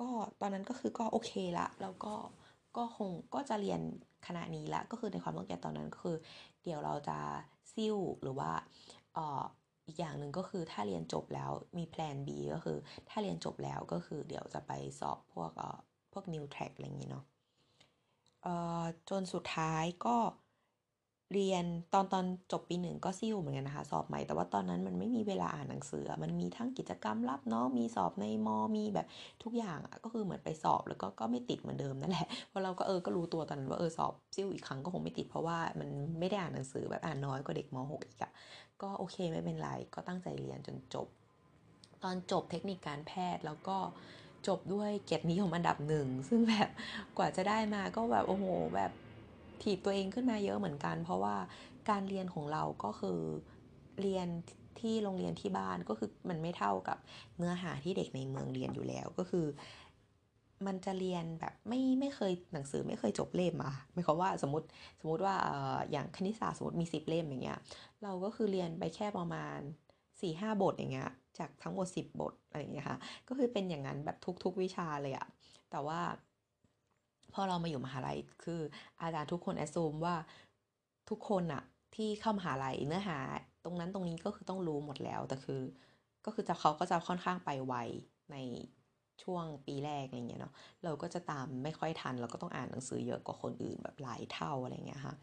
[0.00, 0.08] ก็
[0.40, 2.14] ตอนนั้นก็คือก็โอเคละแล้วก็
[2.76, 3.80] ก็คงก็จะเรียน
[4.26, 6.16] คณะนี้ละก็คือในความตั้งใจตอนนั้นก็คือ
[6.64, 7.18] เดี๋ยวเราจะ
[7.72, 8.50] ซิ่วหรือว่า
[9.16, 9.42] ออ
[9.86, 15.78] อีกอย่างหนึ่งก็คือถ้าเรียนจบแล้วมีแพลน B ก็คือ ถ้าเรียนจบแล้วก็คือเดี๋ยวจะไปสอบพวกเอ่อ
[16.12, 17.24] พวก new track อะไรอย่างงี้เนาะ
[18.42, 20.16] เอ่อจนสุดท้ายก็
[21.32, 29.06] เรียนตอนตอนจบปีหนึ่งก็ซิ่วเหมือนกันนะคะ สอบใหม่แต่ว่าตอนนั้นมันไม่มีเวลาอ่านหนังสือ มันมีทั้งกิจกรรมรับเนาะมีสอบในมอมีแบบ
[29.42, 38.32] ทุกอย่างอะก็คือเหมือนไปสอบแล้วก็ก็ไม่ติดเหมือนเดิมนั่นแหละเพราะเราก็เออก็รู้ตัวตอนนั้นว่าเออสอบซิ่วอีกครั้งก็คงไม่ติดเพราะว่ามันไม่ได้อ่านหนังสือแบบอ่านน้อยกว่าเด็กม .6 อีกอะ
[38.82, 41.06] ก็โอเคไม่เป็นไรก็ตั้งใจเรียนจนจบ
[42.02, 43.76] ตอนจบเทคนิคการแพทย์แล้วก็
[44.48, 46.68] จบด้วยเกียรตินิยมอันดับหนึ่งซึ่งแบบ
[47.18, 48.90] กว่าจะได้มาก็แบบโอ้โหแบบ
[49.62, 51.36] ถีบตัวเองขึ้นมาเยอะเหมือนกัน เพราะว่า
[51.90, 53.20] การเรียนของเราก็คือ
[54.00, 54.28] เรียน
[54.80, 56.98] ที่โรงเรียนที่บ้านก็คือมันไม่เท่ากับ
[57.36, 59.46] เนื้อหาที่เด็กในเมืองเรียนอยู่แล้วก็คือ
[60.66, 64.66] มันจะเรียนแบบไม่ไม่เคยหนังสือไม่เคยจบเล่มอะหมายความว่าสมมติ
[65.00, 65.34] สมมติว่า
[65.92, 67.58] อย่างคณิตศาสตร์สมมติมีสิบเล่มอย่างเงี้ย
[68.02, 69.58] เราก็คือเรียนไปแค่ประมาณ
[70.20, 75.26] สี่ห้าบทอย่างเงี้ยจากทั้งหมดสิบบทอะไรอย่างเงี้ยค่ะก็คือเป็นอย่างนั้นแบบทุก ๆ วิชาเลยอะ
[75.70, 76.00] แต่ว่า
[77.36, 78.60] พอเรามาอยู่มหาลัยคือ
[79.00, 80.16] อาจารย์ทุกคนแอสซูมว่า
[81.10, 81.62] ทุกคนอะ
[81.94, 83.18] ที่เข้ามหาลัยเนื้อหา
[83.64, 85.60] ตรงนั้นตรงนี้ก็คือต้องรู้หมดแล้วแต่คือ
[86.24, 87.74] ก็คือจะเขาก็จะค่อนข้างไปไว
[88.32, 88.36] ใน
[89.22, 95.14] ช่วงปีแรกอะไรเงี้ยเนาะเราก็จะตามไม่ค่อยทัน เราก็ต้องอ่านหนังสือเยอะกว่าคนอื่นแบบหลายเท่าอะไรเงี้ยค่ะ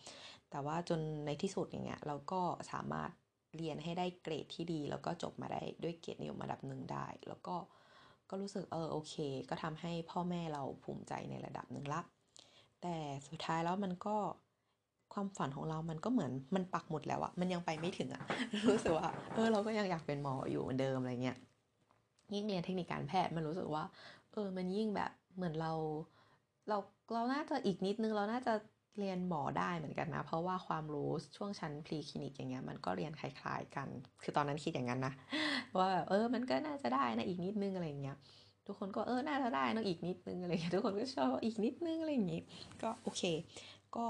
[0.49, 3.09] แต่ว่าจนในที่สุดอย่างเงี้ยเราก็สามารถ
[3.57, 7.55] เรียนให้ได้เกรดที่ดี แล้วก็จบมาได้ด้วยเกียรตินิยมระดับหนึ่งได้ แล้วก็
[8.33, 9.13] ก็รู้สึกเออโอเค
[9.49, 12.01] ก็ทำให้พ่อแม่เราภูมิใจในระดับหนึ่งละ
[12.81, 12.95] แต่
[13.27, 14.15] สุดท้ายแล้วมันก็
[15.13, 18.23] ความฝันของเรามันก็เหมือนมันปักหมุดแล้วอะมันยังไปไม่ถึงอะ
[18.69, 21.37] รู้สึกว่าเออเราก็ยังอยากเป็นหมออยู่เหมือนเดิมอะไรเงี้ย
[22.33, 23.83] ยิ่งเรียนเทคนิคการแพทย์มันรู้สึกว่า
[24.31, 25.73] เออมันยิ่งแบบเหมือนเรา
[26.69, 26.77] เรา
[27.13, 28.53] เราน่าจะอีกนิดนึงเราน่าจะ
[28.99, 33.87] เรียนหมอได้เหมือนกันนะ เพราะว่าความรู้ช่วงชั้นพรีคลินิกอย่างเงี้ยมันก็เรียนคล้ายๆกัน
[34.23, 35.13] คือตอนนั้นคิดอย่างนั้นนะ
[35.77, 38.17] ว่าแบบเออมันก็น่าจะได้นะอีกนิดนึงอะไรเงี้ย
[38.67, 42.41] ทุกคนก็เออน่าจะได้นะอีกนิดนึงอะไรเงี้ยทุกคนก็ชอบอีกนิดนึงอะไรอย่างงี้
[42.81, 43.23] ก็โอเค
[43.95, 44.05] ก็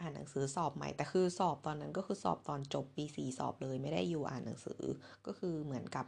[0.00, 4.82] อ่านหนังสือสอบใหม่ แต่คือสอบตอนนั้นก็คือสอบตอนจบปีสี่สอบเลยไม่ได้อยู่อ่านหนังสือ
[5.26, 6.06] ก็คือเหมือนกับ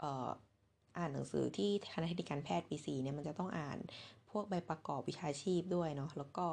[0.00, 0.28] เอ่อ
[0.98, 3.78] อ่านหนังสือที่คณะเทคนิคการแพทย์ปีสี่เนี่ยมันจะต้องอ่าน
[4.32, 6.46] พวกใบประกอบวิชาชีพด้วยเนาะแล้วก็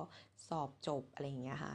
[0.48, 1.74] สอบจบอะไรอย่างเงี้ยค่ะ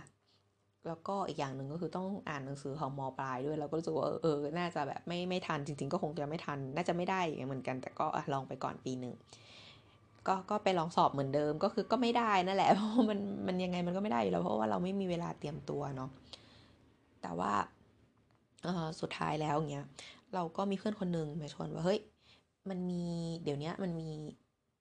[0.86, 9.14] แล้วก็อีกอย่างหนึ่งก็คือต้องอ่านหนังสือของมปลายด้วยเราก็รู้สึกว่าเออน่าจะแบบไม่ไม่ทันจริง ๆ ก็คงจะไม่ทัน น่าจะไม่ได้เหมือนกัน แต่ก็ลองไปก่อนปีหนึ่ง
[10.26, 16.10] ก็ก็ไปลองสอบเหมือนเดิมก็คือก็ไม่ได้นั่นแหละเพราะมันมันยังไงมันก็ไม่ได้อยู่แล้วเพราะว่าเราไม่มีเวลาเตรียมตัวเนาะ
[17.22, 17.52] แต่ว่า
[19.00, 19.86] สุดท้ายแล้วเงี้ย
[20.34, 22.00] เราก็มีเพื่อนคนหนึ่งมาชวนว่าเฮ้ย
[22.68, 23.04] มันมี
[23.44, 24.10] เดี๋ยวนี้มันมี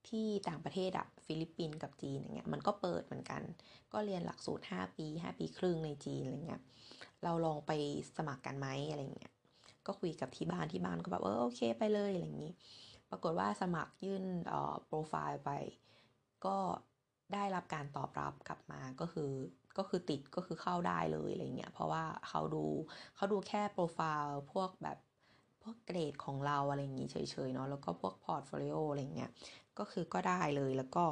[0.08, 3.42] ที่ต่างประเทศอะ ฟิลิปปินส์กับจีนอย่างเงี้ยมันก็เปิดเหมือนกัน
[3.94, 6.62] ก็เรียนหลักสูตร 5 ปี 5 ปีครึ่งในจีนอะไรเงี้ย
[7.24, 7.72] เราลองไป
[8.18, 9.32] สมัครกันไหมอะไรเงี้ย
[9.88, 12.52] ก็คุยกับที่บ้านที่บ้านก็แบบเออโอเคไปเลยอะไรอย่างงี้
[13.10, 15.50] ปรากฏว่าสมัครยื่นอ่อโปรไฟล์ไป
[16.46, 16.58] ก็
[17.34, 19.32] ได้รับการตอบรับกลับมาก็คือ
[19.78, 22.66] ก็คือติดก็คือเข้าได้เลยอะไรเงี้ยเพราะว่าเขาดู
[23.16, 24.98] เขาดูแค่โปรไฟล์พวกแบบ
[25.64, 27.16] พวกเกรดของเราอะไรอย่างงี้เฉ
[27.48, 29.30] ยๆเนาะแล้วก็พวก portfolio อะไรเงี้ย
[29.80, 31.06] ก็คือก็ได้เลยแล้วก็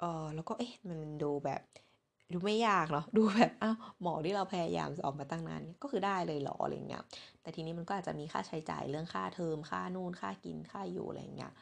[0.00, 1.62] เออแล้วก็เอ๊ะมันดูแบบ
[2.32, 7.02] ดูไม่ยากเนาะดูแบบอ้าวหมอที่เราพยายามสอบมาตั้งนานก็คือได้เลยเหรออะไรเงี้ย
[7.42, 11.52] แต่ทีนี้มันก็อาจจะมีค่าใช้จ่ายเรื่องค่าเทอมค่านู่นค่ากินค่าอยู่อะไรเงี้ย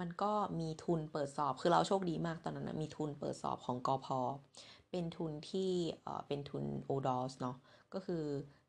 [0.00, 4.08] มันก็มีทุนเปิดสอบคือเราโชคดีมากตอนนั้นนะมีทุนเปิดสอบของกพ.
[4.90, 5.70] เป็นทุนที่
[6.02, 7.56] เออเป็นทุน ODOS เนาะ
[7.94, 8.24] ก็คือ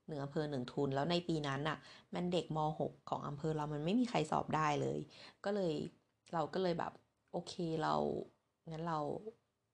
[0.08, 1.78] 1ออำเภอ1ทุนแล้วในปีนั้นน่ะ
[2.14, 5.00] มันเด็กม.6 ของอำเภอเรามันไม่มีใครสอบได้เลย
[5.46, 5.74] ก็เลย
[6.34, 6.94] เราก็เลยแบบ
[7.32, 7.96] โอเคเรา
[8.72, 9.00] งั้นเรา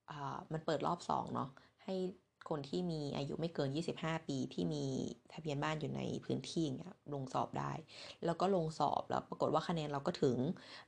[0.09, 1.49] อ่ามันเปิดรอบ2เนาะ
[1.85, 1.95] ให้
[2.49, 4.83] คนที่มีอายุไม่เกิน 25 ปีที่มี
[5.33, 7.71] ทะเบียนบ้านอยู่ในพื้นที่อย่างเงี้ยลงสอบได้
[8.25, 10.37] แล้วก็ลงสอบแล้วปรากฏว่าคะแนนเราก็ถึง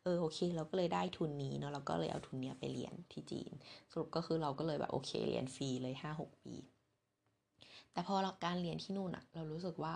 [0.04, 3.52] เออโอเค เราก็เลยได้ทุนนี้เนาะเราก็เลยเอาทุนเนี้ยไปเรียนที่จีน
[3.92, 6.56] สรุปก็คือเราก็เลยแบบโอเค เรียนฟรีเลย 5-6 ปี
[7.92, 9.96] แต่พอเราการเรียนที่นู่นน่ะเรารู้สึกว่า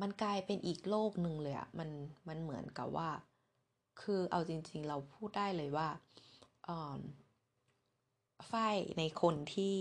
[0.00, 1.88] มันกลายเป็นอีกโลกหนึ่งเลยอะมัน
[2.28, 3.08] มันเหมือนกับว่า
[4.00, 5.88] คือเอาจริง ๆ เราพูดได้เลยว่า
[6.64, 7.00] เอ่อ
[8.50, 9.76] ฝ้ายในคนที่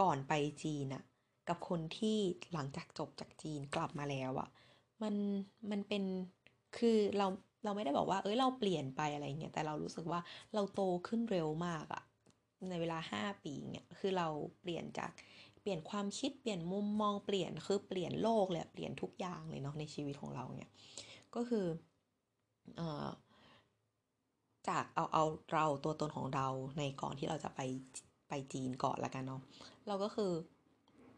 [0.00, 1.02] ก่อนไปจีนน่ะ
[1.48, 2.18] กับคนที่
[2.52, 4.48] หลังจากจบจากจีนกลับมาแล้วอะ
[5.02, 5.14] มัน
[5.70, 6.02] มันเป็น
[6.78, 7.26] คือเรา
[7.64, 10.20] เราไม่ได้บอกว่าเฮ้ยเราเปลี่ยนไปอะไรเงี้ยแต่เรารู้สึกว่า
[10.54, 12.02] เราโตขึ้นเร็วมากอะ
[12.70, 14.28] ในเวลา 5 ปีเงี้ยคือเรา
[14.60, 15.10] เปลี่ยนจาก
[15.60, 20.70] เปลี่ยนความคิดเปลี่ยนมุมมองเปลี่ยนคือเปลี่ยนโลกเลยเปลี่ยนทุกอย่างเลยเนาะในชีวิตของเราเนี่ย
[21.34, 21.66] ก็คือ
[24.68, 26.48] จากเอาเอาเราตัวตนของเรา
[26.78, 27.60] ในก่อนที่เราจะไป
[28.28, 29.40] ไปจีนก่อนล้วกันเนาะ
[29.86, 30.32] เราก็คือ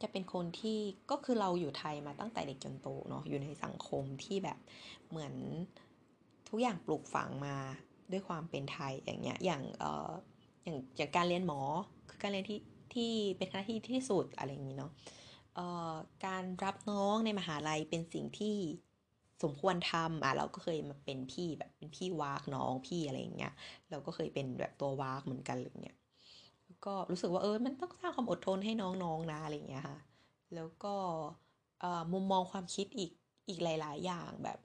[0.02, 0.78] จะเป็นคนที่
[1.10, 4.58] ก็คือเราอยู่ไทยมาตั้งแต่เด็กจนโตเนาะอยู่ในสังคมที่แบบ
[5.08, 5.34] เหมือน
[6.48, 7.56] ทุกอย่างปลูกฝังมา
[8.12, 10.10] ด้วยความเป็นไทยอย่างเงี้ยอย่างเอ่อ
[10.64, 11.60] อย่างอย่างการเรียนหมอ
[12.08, 12.60] คือการเรียนที่
[12.94, 14.92] ที่เป็นคณะที่ที่สุดอะไรอย่างงี้เนาะ
[15.54, 15.92] เอ่อ
[16.26, 18.56] การรับน้องในมหาลัยเป็นสิ่งที่
[19.42, 23.52] สมควรทำอ่าเราก็เคยมาเป็นพี่แบบเป็นพี่วากน้องพี่อะไรอย่างเงี้ย
[23.90, 25.96] เราก็เคยเป็นแบบตัววากเหมือนกันไรเงี้ย
[26.86, 29.98] ก็รู้สึกว่าเออมันต้องสร้างความอดทนให้น้องๆนะอะไรเงี้ยค่ะ
[30.54, 30.94] แล้วก็
[32.12, 33.10] มุมมองความคิดอีก
[33.48, 34.58] อีกหลาย ๆ อย่างแบบ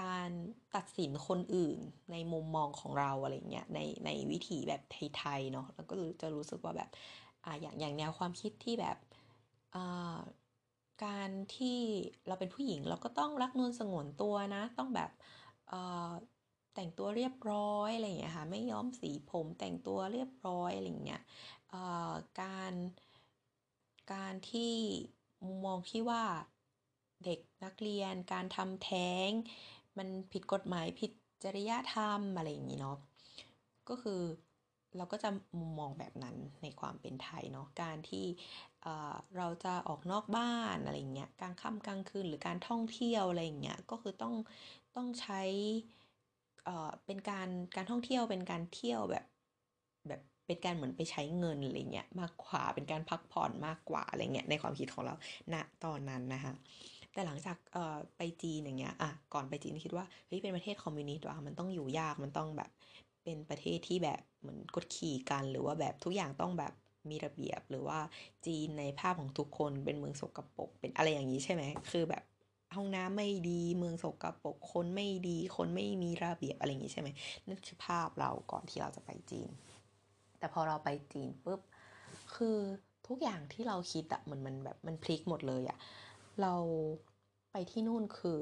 [0.00, 0.28] การ
[0.76, 1.78] ตัดสินคนอื่น
[2.12, 4.82] ในมุมมองของเราอะไรเงี้ยในในวิถีแบบ
[5.16, 6.90] ไทยๆเนาะเราก็จะรู้สึกว่าแบบ
[7.44, 8.96] อ่าอย่างอย่างแนวความคิดที่แบบ
[9.74, 10.18] อ่า
[11.04, 11.80] การที่
[12.26, 15.10] เราเป็นผู้หญิงเราก็ต้องรักนวลสงวนตัวนะ ต้องแบบ
[15.68, 15.72] เอ
[16.08, 16.12] อ
[16.74, 21.22] แต่งตัวเรียบร้อยอะไรอย่างเงี้ยค่ะไม่ย้อมสีผมแต่งตัวเรียบร้อยอะไรอย่างเงี้ย
[21.68, 21.74] เอ
[22.10, 22.72] อการ
[24.12, 24.74] การที่
[25.44, 26.22] มุมมองที่ว่า
[27.24, 29.30] เด็กนักเรียนการทำแท้ง
[29.98, 31.10] มันผิดกฎหมายผิด
[31.44, 32.98] จริยธรรมอะไรอย่างงี้เนาะ
[33.88, 34.20] ก็คือ
[34.96, 35.28] เราก็จะ
[35.58, 38.24] มุมมองแบบนั้นในความเป็นไทยเนาะการที่
[39.36, 44.34] เราจะออกนอกบ้านอะไรเงี้ยกลางค่ำกลางคืนหรือการท่องเที่ยวอะไรเงี้ยก็คือต้อง
[44.96, 45.42] ต้องใช้
[47.06, 49.24] เป็นการการท่องเที่ยวเป็นการเที่ยวแบบ
[50.08, 55.14] แบบเป็นการเหมือนไปใช้เงินอะไรเงี้ยมากกว่าเป็นการพักผ่อนมากกว่าอะไรเงี้ยในความคิดของเรา
[55.54, 56.52] ณตอนนั้นนะคะ
[57.12, 57.56] แต่หลังจาก
[58.16, 62.70] ไปจีนอย่างเงี้ยอะก่อนไปจีนคิดว่าเฮ้ยเป็นประเทศคอมมิวนิสต์ว่ะมันต้องอยู่ยากมันต้องแบบ
[63.24, 66.72] เป็นประเทศที่แบบเหมือนกดขี่กันหรือว่าแบบทุกอย่างต้องแบบ
[67.10, 67.98] มีระเบียบหรือว่า
[68.46, 72.22] จีนในภาพของทุกคนเป็นเมืองสกปรกเป็นอะไรอย่างนี้ใช่ไหมคือแบบ
[72.76, 77.08] ห้องน้ำไม่ดีเมืองสกปรกคนไม่ดีคนไม่มีระเบียบอะไรอย่างนี้ใช่ไหม
[77.46, 79.50] นั่นคือภาพเราก่อนที่เราจะไปจีน
[80.38, 81.60] แต่พอเราไปจีนปุ๊บ
[82.34, 82.58] คือ
[83.06, 85.78] ทุกอย่างที่เราคิดอะเหมือนมันแบบมันพลิกหมดเลยอะ
[86.42, 86.54] เรา
[87.52, 88.40] ไปที่นู่นคือ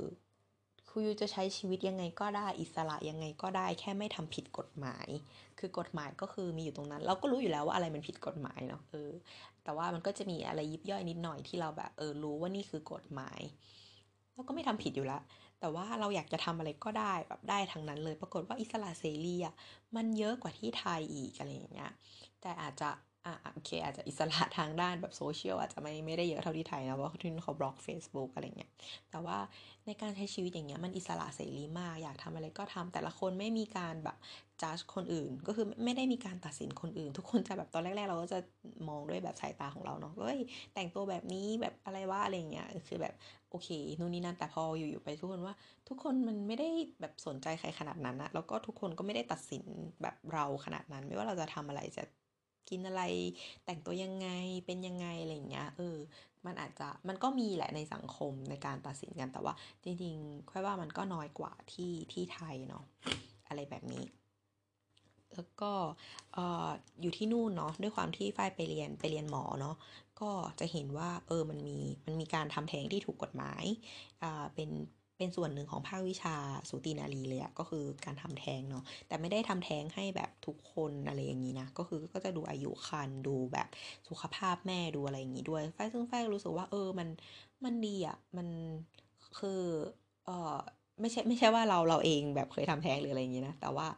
[0.96, 5.08] คุยูจะใช้ชีวิตยังไงก็ได้อิสระยังไงก็ได้ แค่ไม่ทำผิดกฎหมาย
[5.58, 9.10] คือกฎหมายก็คือมีอยู่ตรงนั้น เราก็รู้อยู่แล้วว่าอะไรมันผิดกฎหมายเนาะเออ
[9.64, 13.40] แต่ว่ามันก็จะมีอะไรยิบย่อยนิดหน่อยที่เราแบบเออรู้ว่านี่คือกฎหมาย
[14.32, 15.22] เราก็ไม่ทำผิดอยู่แล้ว
[15.60, 19.54] แต่ว่าเราอยากจะทำอะไรก็ได้แบบได้ทั้งนั้นเลย ปรากฏว่าอิสระเสรีอะ
[19.96, 21.92] มันเยอะกว่าที่ไทยอีกอะไรอย่างเงี้ย
[22.40, 22.90] แต่อาจจะ
[23.26, 28.70] อะโอเค อาจจะอิสระทางด้านแบบโซเชียลอาจจะไม่ไม่ได้เยอะเท่าที่ไทยนะเพราะที่นู่นเขาบล็อก Facebook อะไรเงี้ย
[29.10, 29.38] แต่ว่า
[29.86, 34.16] ในการใช้ชีวิตอย่างเงี้ยมันอิสระเสรีมากอยากทำอะไรก็ทำแต่ละคนไม่มีการแบบ
[34.62, 38.38] จัดคนอื่น ก็คือไม่ได้มีการตัดสินคนอื่น ทุกคนจะแบบตอนแรก ๆ เราก็จะ
[38.88, 40.38] มองด้วยแบบสายตาของเราเนาะเฮ้ย
[40.74, 43.14] แต่งตัวแบบนี้แบบอะไรว่าอะไรเงี้ยคือแบบ
[43.50, 45.54] โอเคนู่นนี่นั่นแต่พออยู่ๆไปทุกคนว่า
[45.88, 46.68] ทุกคนมันไม่ได้
[47.00, 49.64] แบบสนใจใครขนาดนั้นนะแล้วก็ทุกคนก็ไม่ได้ตัดสิน
[50.02, 52.02] แบบเราขนาดนั้น ไม่ว่าเราจะทำอะไรจะ
[52.74, 53.02] กินอะไร
[53.64, 54.28] แต่งตัวยังไง
[54.66, 55.96] เป็นยังไงอะไรเงี้ยเออ
[56.46, 62.84] มันอาจจะมันก็มีแหละในสังคมในการตัดสินกันแต่ว่า จริงๆค่อยว่ามันก็น้อยกว่าที่ที่ไทยเนาะ
[63.48, 64.04] อะไรแบบนี้
[65.36, 65.72] แล้วก็
[66.36, 66.38] อ
[67.00, 69.76] อยู่ที่นู่นเนาะด้วยความที่ฝ้ายไปเรียนไปเรียนหมอเนาะ
[70.20, 73.64] ก็จะเห็นว่าเออมันมีมันมีการทำแท้งที่ถูกกฎหมาย
[74.22, 74.70] อ่าเป็น
[75.18, 76.36] เป็นส่วนหนึ่งของภาควิชา
[76.68, 83.68] สูตินารีเลยอะก็คือการทำแท้งเนาะแต่ไม่ได้ทำแท้งให้แบบทุกคนอะไรอย่างนี้นะก็คือก็จะดูอายุคันดูแบบ
[84.08, 87.08] สุขภาพแม่ดูอะไรอย่างนี้ด้วยไฟซึ่งไฟรู้สึกว่าเออมัน
[87.64, 88.48] มันดีอะมัน
[89.38, 89.62] คือ
[90.26, 90.56] เออ
[91.00, 93.88] ไม่ใช่ไม่ใช่ว่าเราเราเองแบบเคยทำแท้งหรืออะไรอย่างนี้นะแต่ว่า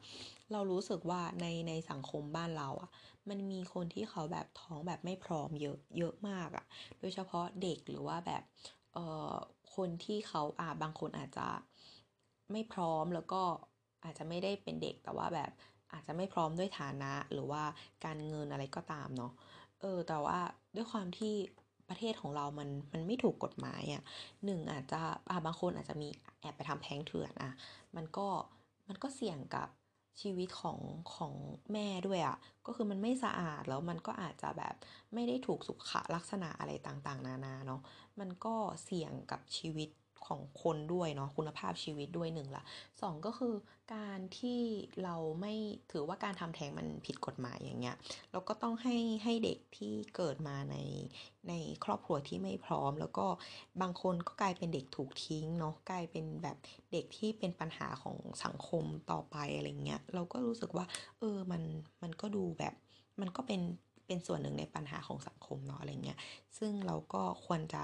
[0.53, 2.91] เรารู้สึกว่าในในสังคมบ้านเราอะ
[3.29, 6.65] มันมีคนที่เขาแบบท้องแบบไม่พร้อมเยอะเยอะมากอะ
[7.01, 8.43] โดยเฉพาะเด็กหรือว่าแบบ
[8.95, 9.35] เอ่อ
[9.77, 11.47] คนที่เขาอ่าบางคนอาจจะ
[12.53, 13.43] ไม่พร้อมแล้วก็
[14.05, 15.51] อาจจะไม่ได้เป็นเด็กแต่ว่าแบบ
[15.93, 17.63] อาจจะไม่พร้อมด้วยฐานะหรือว่า
[18.05, 19.33] การเงินอะไรก็ตามเนาะ
[19.81, 20.39] เออแต่ว่า
[20.77, 21.35] ด้วยความที่
[21.89, 24.03] ประเทศของเรามันมันไม่ถูกกฎหมายอะ่ะ
[24.45, 26.09] หนึ่งอาจจะอ่าบางคนอาจจะมี
[26.41, 27.53] แอบไปทำแท้งเถื่อนอะ
[27.97, 28.29] มันก็
[28.89, 29.69] มันก็เสี่ยงกับ
[30.23, 30.79] ชีวิตของ
[31.15, 31.35] ของ
[31.73, 34.75] แม่ด้วยอะ่ะก็คือมันไม่สะอาดแล้วมันก็อาจจะแบบ
[35.15, 37.81] ไม่ได้ถูกสุขลักษณะอะไรต่างๆ นานาเนาะ
[38.21, 39.89] มันก็เสี่ยงกับชีวิต
[40.29, 42.63] ของคนด้วยเนาะคุณภาพชีวิตด้วยหนึ่งละ
[43.03, 43.55] สองก็คือ
[43.95, 44.61] การที่
[45.05, 45.55] เราไม่
[45.93, 47.97] ถือว่าการทำแท้งมันผิดกฎหมายอย่างเงี้ย
[48.33, 50.77] เราก็ต้องให้ให้เด็กที่เกิดมาใน
[51.49, 51.53] ใน
[51.85, 53.27] ครอบครัวที่ไม่พร้อม แล้วก็
[53.83, 56.57] บางคนก็กลายเป็นเด็กถูกทิ้งเนาะกลายเป็นแบบ
[56.93, 60.87] เด็กที่เป็นปัญหาของสังคมต่อไปอะไรเงี้ยเราก็รู้สึกว่า
[61.19, 61.63] เออมัน
[62.03, 62.75] มันก็ดูแบบ
[63.21, 63.61] มันก็เป็น
[64.07, 66.19] เป็นส่วนหนึ่งในปัญหาของสังคมเนาะอะไรเงี้ย
[66.59, 67.83] ซึ่งเราก็ควรจะ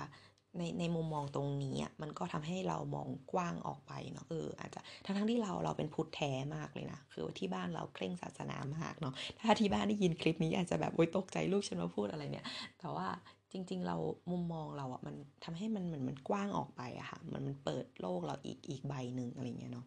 [0.59, 12.47] ในในมุมมองตรงนี้อะมันก็ทำให้เรามองกว้างออกไปเนาะเอออาจจะทั้งทั้งที่เราเราเป็นพุทธแท้มากเลยนะคือที่บ้านเราเคร่งศาสนามากเนาะถ้าที่บ้านได้ยินคลิปนี้อาจจะแบบโอ๊ยตกใจลูกฉันมาพูดอะไรเนี่ย
[12.79, 13.09] แต่ว่า
[13.53, 13.97] จริง ๆ เรา
[14.31, 19.87] มุมมองเราอะมันทำให้มันเหมือนมันกว้างออกไปอะค่ะมันมันเปิดโลกเราอีกอีกใบหนึ่งอะไรเงี้ยเนาะ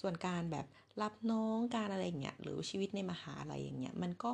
[0.00, 0.66] ส่วนการแบบ
[1.02, 4.32] รับน้องการอะไรเงี้ยหรือชีวิตในมหาลัยอย่างเงี้ยมันก็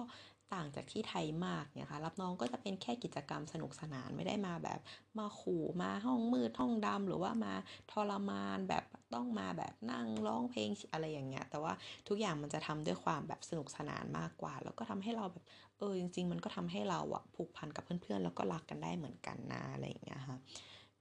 [0.53, 4.81] ต่างจากที่ไทยมากเนี่ยค่ะรับน้องก็จะเป็นแค่กิจกรรมสนุกสนานไม่ได้มาแบบ
[5.19, 7.55] มาขู่มาห้องมืดห้องดำหรือว่ามา
[7.91, 11.73] ทรมานแบบต้องมาแบบนั่งร้องเพลงอะไรอย่างเงี้ยแต่ว่า
[12.09, 15.45] ทุกอย่างมันจะทำด้วยความแบบสนุกสนานมากกว่า แล้วก็ทำให้เราแบบ
[15.79, 20.39] เออจริง ๆ มันก็ทำให้เราอะผูกพันกับเพื่อนๆ แล้วก็รักกันได้เหมือนกันนะอะไรอย่างเงี้ยค่ะ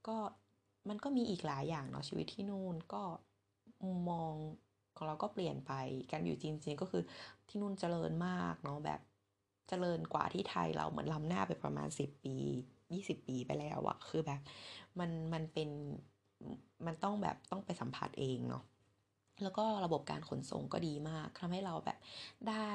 [0.07, 0.17] ก็
[0.89, 3.03] มันก็มีอีกหลายอย่างเนาะชีวิตที่นู่นก็
[4.09, 4.33] มอง
[4.97, 5.71] ของเราก็เปลี่ยนไป
[6.11, 7.03] การอยู่จริงๆก็คือ
[7.47, 8.99] ที่นู่นเจริญมากเนาะแบบ
[9.83, 12.35] ริญกว่าที่ไทยเราเหมือนล้ำหน้าไปประมาณสิบปี
[12.93, 14.41] ยี่สิบปีไปแล้วอะคือแบบ
[14.99, 15.69] มันมันเป็น
[16.85, 18.63] มันต้องแบบต้องไปสัมผัสเองเนาะ
[19.43, 21.97] แล้วก็ระบบการขนส่งก็ดีมากทำให้เราแบบ
[22.49, 22.71] ได้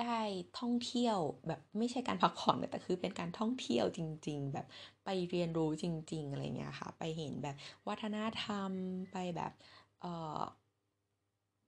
[0.00, 0.18] ได้
[0.60, 4.66] ท่องเที่ยวแบบไม่ใช่การพักผ่อนแต่คือเป็นการท่องเที่ยวจริง ๆ แบบ
[5.04, 7.56] ไปเรียนรู้จริง ๆ อะไรเงี้ยค่ะ ไปเห็นแบบ
[7.88, 8.70] วัฒนธรรม
[9.12, 9.52] ไปแบบ
[10.00, 10.40] เอ่อ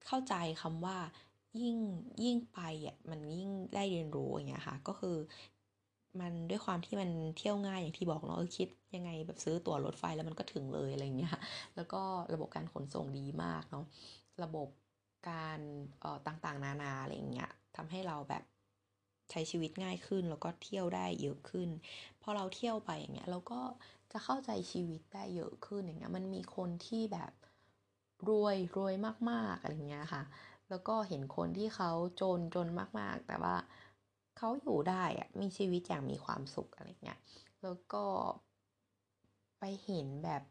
[0.07, 0.99] เข้าใจคำว่า
[1.59, 1.77] ยิ่ง
[2.25, 5.17] ยิ่งไปอะมันยิ่งได้เรียนรู้อย่างเงี้ยค่ะ ก็คือ
[6.21, 11.37] มันด้วยความที่มันเที่ยวง่ายอย่างที่บอกเนาะเออคิดยังไงแบบซื้อตั๋วรถไฟแล้วมันก็ถึงเลยอะไรเงี้ย
[11.77, 12.03] แล้วก็
[12.35, 13.85] ระบบการขนส่งดีมากเนาะ
[14.43, 14.69] ระบบ
[15.31, 15.61] การ
[16.01, 18.43] เอ่อต่างๆ นานาอะไรเงี้ยทำให้เราแบบ
[19.31, 21.69] ใช้ชีวิตง่ายขึ้นแล้วก็เที่ยวได้เยอะขึ้น
[22.23, 23.61] พอเราเที่ยวไปอย่างเงี้ยเราก็
[24.13, 27.33] จะเข้าใจชีวิตได้เยอะขึ้นอย่างเงี้ยมันมีคนที่แบบ
[28.29, 28.95] รวยรวย
[29.31, 30.23] มากๆอะไรเงี้ยค่ะ
[30.71, 32.69] แล้วก็เห็นคนที่เขาจนจน
[33.01, 33.57] มากๆ แต่ว่า
[34.39, 37.19] เขาอยู่ได้อะมีชีวิตอย่างมีความสุขอะไรเงี้ย
[37.63, 38.05] แล้วก็
[39.59, 40.43] ไปเห็นแบบ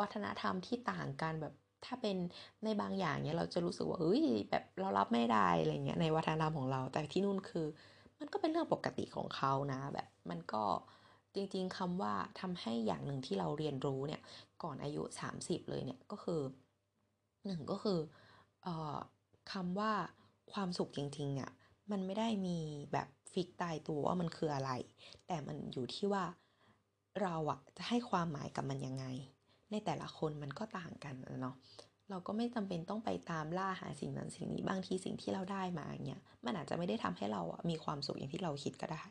[0.00, 2.16] วัฒนธรรมที่ต่างกันแบบถ้าเป็น
[2.64, 7.66] ในบางอย่างเนี่ยเราจะรู้สึกว่าเฮ้ยแบบเรารับไม่ได้อะไรเงี้ยในวัฒนธรรมของเรา แต่ที่นู่นคือ
[8.18, 10.64] มันก็เป็นเรื่องปกติของเขานะ แบบมันก็
[11.34, 14.20] จริงๆคำว่าทำให้อย่างหนึ่งที่เราเรียนรู้เนี่ย
[14.62, 16.40] ก่อนอายุ 30 เลยเนี่ยก็คือ
[17.46, 17.98] หนึ่งก็คือ
[18.62, 18.96] เอ่อ
[19.52, 19.92] คำว่า
[20.52, 21.50] ความสุขจริงๆอะ
[21.90, 22.58] มันไม่ได้มี
[22.92, 24.70] แบบฟิกตายตัวว่ามันคืออะไร
[25.26, 26.24] แต่มันอยู่ที่ว่า
[27.22, 29.04] เราอะจะให้ความหมายกับมันยังไง
[29.70, 31.54] ในแต่ละคนมันก็ต่างกันเนาะ
[32.10, 39.02] เราก็ไม่จำเป็นต้องไปตามล่าหาสิ่งนั้นสิ่งนี้บางทีสิ่งที่เราได้มาเนี่ยมันอาจจะไม่ได้ทำให้เราอะมีความสุขอย่างที่เราคิดก็ได้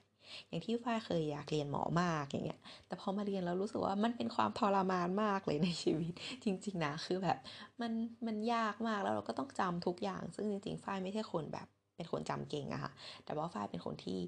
[0.47, 6.11] อย่างที่ฝ้าเคยอยากเรียนหมอมากอย่างเงี้ย แต่พอมาเรียนแล้วรู้สึกว่ามันเป็นความทรมานมากเลยในชีวิต
[6.43, 7.37] จริง ๆ นะคือแบบ
[7.81, 7.91] มัน
[8.27, 12.91] มันยากมากแล้วเราก็ต้องจำทุกอย่าง ซึ่งจริงๆฝ้ายไม่ใช่คนแบบเป็นคนจำเก่งอะค่ะ
[13.25, 14.19] แต่ว่าฝ้ายเป็นคนที่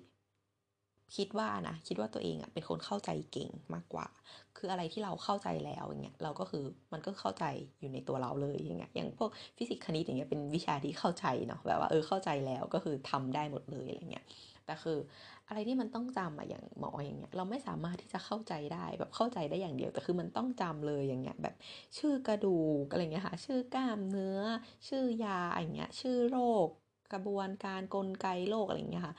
[1.16, 4.08] คิดว่านะคิดว่าตัวเองอะเป็นคนเข้าใจเก่งมากกว่า
[4.58, 7.46] คืออะไรที่เราเข้าใจแล้วอย่างเงี้ยเราก็คือมันก็เข้าใจ
[7.80, 14.26] อยู่ในตัวเราเลยอย่างเงี้ยอย่างพวกฟิสิกส์คณิตอย่างเงี้ยเป็นวิชาที่เข้าใจเนาะแบบว่าเออเข้าใจแล้วก็คือทำได้หมดเลยอะไรเงี้ย
[14.66, 14.98] แต่คือ
[15.48, 21.56] อะไรที่มันต้องจำอะอย่างหมออย่างเงี้ยเราไม่สามารถที่จะเข้าใจได้แบบเข้าใจได้อย่างเดียวแต่คือมันต้องจำเลยอย่างเงี้ยแบบ
[21.98, 24.40] ชื่อกระดูกอะไรเงี้ยค่ะชื่อกล้ามเนื้อ
[24.88, 26.68] ชื่อยาอย่างเงี้ยชื่อโรค
[27.14, 29.16] กระบวนการกลไกโรคอะไรเงี้ยค่ะ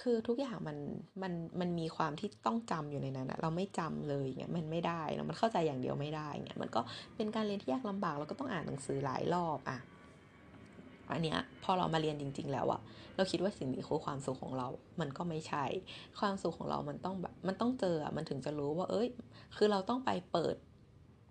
[0.00, 0.78] คือทุกอย่างมัน
[1.22, 6.80] มันมันมีความที่ต้องจำอยู่ในนั้นอะเราไม่จำเลยเงี้ยมันไม่ได้นะมันเข้าใจอย่างเดียวไม่ได้เงี้ยมันก็
[7.16, 9.78] เป็นการเรียนที่ยากลำบากเราก็ต้องอ่านหนังสือหลายรอบอะ
[11.14, 12.80] อันเนี้ยพอเรามาเรียนจริง ๆ แล้วอะ
[13.16, 14.68] เราคิดว่าสิ่งนี้คือความสุขของเรา
[15.00, 15.64] มันก็ไม่ใช่
[16.20, 19.08] ความสุขของเรามันต้องแบบมันต้องเจออะมันถึงจะรู้ว่า เอ้ย
[19.56, 20.56] คือเราต้องไปเปิด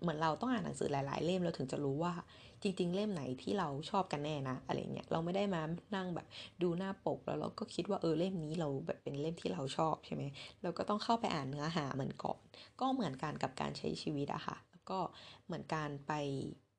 [0.02, 2.14] เหมือนเราต้องอ่านหนังสือหลาย ๆ เล่มเราถึงจะรู้ว่า
[2.62, 5.62] จริง ๆ เล่มไหนที่เราชอบกันแน่นะอะไรเงี้ยเราไม่ได้มา
[5.96, 6.26] นั่งแบบ
[6.62, 10.22] ดูหน้าปกแล้วเราก็คิดว่าเออเล่มนี้เราแบบเป็นเล่มที่เราชอบใช่ไหม
[10.62, 12.38] เราก็ต้องเข้าไปอ่านเนื้อหามันก่อน
[12.80, 14.98] ก็เหมือนกันกับการใช้ชีวิตอะค่ะแล้วก็
[15.46, 16.12] เหมือนการไป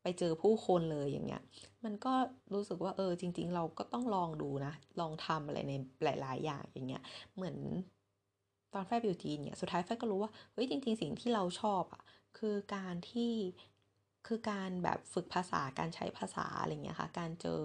[0.04, 1.42] ไปเจอผู้คนเลยอย่างเงี้ย
[1.86, 2.14] มันก็
[2.54, 7.04] รู้สึกว่าเออจริง ๆ เราก็ต้องลองดูนะ ลองทำอะไรในหลาย ๆ อย่างอย่างเงี้ย
[7.36, 7.58] เหมือน
[8.74, 12.04] ตอนแฟบิวจีนเนี่ยสุดท้ายแฟก็รู้ว่าเฮ้ยจริง ๆ สิ่งที่เราชอบอะ
[12.38, 13.34] คือการที่
[14.28, 17.62] คือการแบบฝึกภาษาการใช้ภาษาอะไรเงี้ยค่ะ การเจอ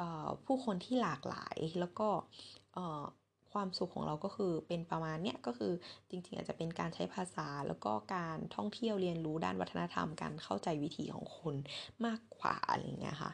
[0.00, 0.02] อ
[0.44, 2.08] ผู้คนที่หลากหลายแล้วก็
[3.56, 5.72] ความสุขของเราก็คือเป็นประมาณเนี้ยก็คือ
[6.10, 11.54] จริงๆ อาจจะเป็นการใช้ภาษาแล้วก็การท่องเที่ยวเรียนรู้ด้านวัฒนธรรม การเข้าใจวิถีของคน
[12.06, 13.30] มากกว่าอะไรเงี้ยค่ะ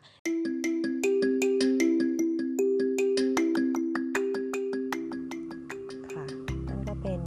[6.12, 6.24] ค่ะ
[6.68, 7.20] นั่นก็เป็น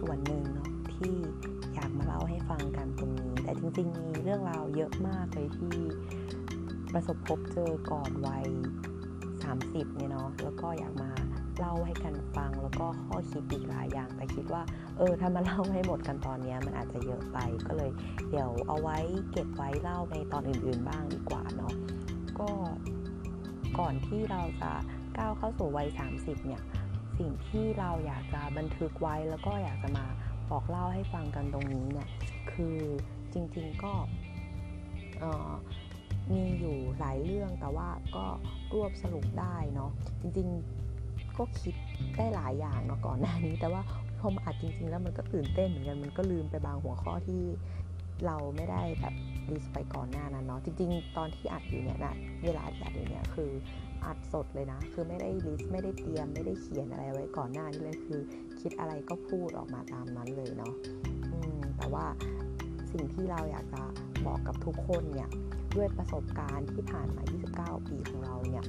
[0.00, 1.14] ส่วนหนึ่งเนาะที่
[1.74, 5.76] อยากมาเล่าให้ฟังกันตรงนี้ แต่จริงๆ มีเรื่องราวเยอะมากเลยที่
[6.92, 8.46] ประสบพบเจอก่อนวัย
[9.24, 11.10] 30เนี่ยเนาะแล้วก็อยากมา
[11.64, 14.62] เล่าให้กันฟัง แล้วก็ข้อคิดอีกหลายอย่าง แต่คิดว่า
[14.96, 17.90] เออถ้ามาเล่าให้หมดกันตอนนี้มันอาจจะเยอะไปก็เลย
[18.30, 18.98] เดี๋ยวเอาไว้
[19.32, 21.72] เก็บไว้เล่าในตอนอื่นๆบ้างดีกว่าเนาะ
[22.38, 22.48] ก็
[23.78, 24.72] ก่อนที่เราจะ
[25.18, 26.62] ก้าวเข้าสู่วัย 30 เนี่ย
[27.18, 30.06] สิ่งที่เราอยากจะบันทึกไว้แล้วก็อยากจะมา
[30.50, 32.08] บอกเล่าให้ฟังกันตรงนี้เนี่ย
[32.52, 32.78] คือ
[33.32, 33.92] จริงๆก็
[36.32, 38.24] มีอยู่หลายเรื่องแต่ว่าก็
[38.74, 39.90] รวบสรุปได้เนาะ
[40.22, 40.48] จริง
[41.38, 41.74] ก็คิด
[42.16, 43.82] ได้หลายอย่างเนาะก่อนหน้านี้ แต่ว่า
[44.18, 47.42] พอมาอัดจริง ๆ แล้วมันก็ตื่นเต้นเหมือนกันมันก็ลืมไปบางหัวข้อที่
[48.26, 49.14] เราไม่ได้แบบ
[49.50, 53.50] ลิสไปก่อนหน้านั้นเนาะจริง ๆ ตอนที่อัดอยู่เนี่ยนะเวลาที่อัดอยู่เนี่ยคือ
[54.04, 58.20] อัดสดเลยนะ คือไม่ได้ลิสไม่ได้เตรียม ไม่ได้เขียนอะไรไว้ก่อนหน้านี้เลยคือ
[58.60, 60.74] คิดอะไรก็พูดออกมาตามนั้นเลยเนาะ
[61.32, 62.04] อืมแต่ว่า
[62.92, 63.82] สิ่งที่เราอยากจะ
[64.26, 65.30] บอกกับทุกคนเนี่ย
[65.76, 67.22] ด้วยประสบการณ์ที่ผ่านมา
[67.54, 68.64] 29 ปีของเราเนี่ย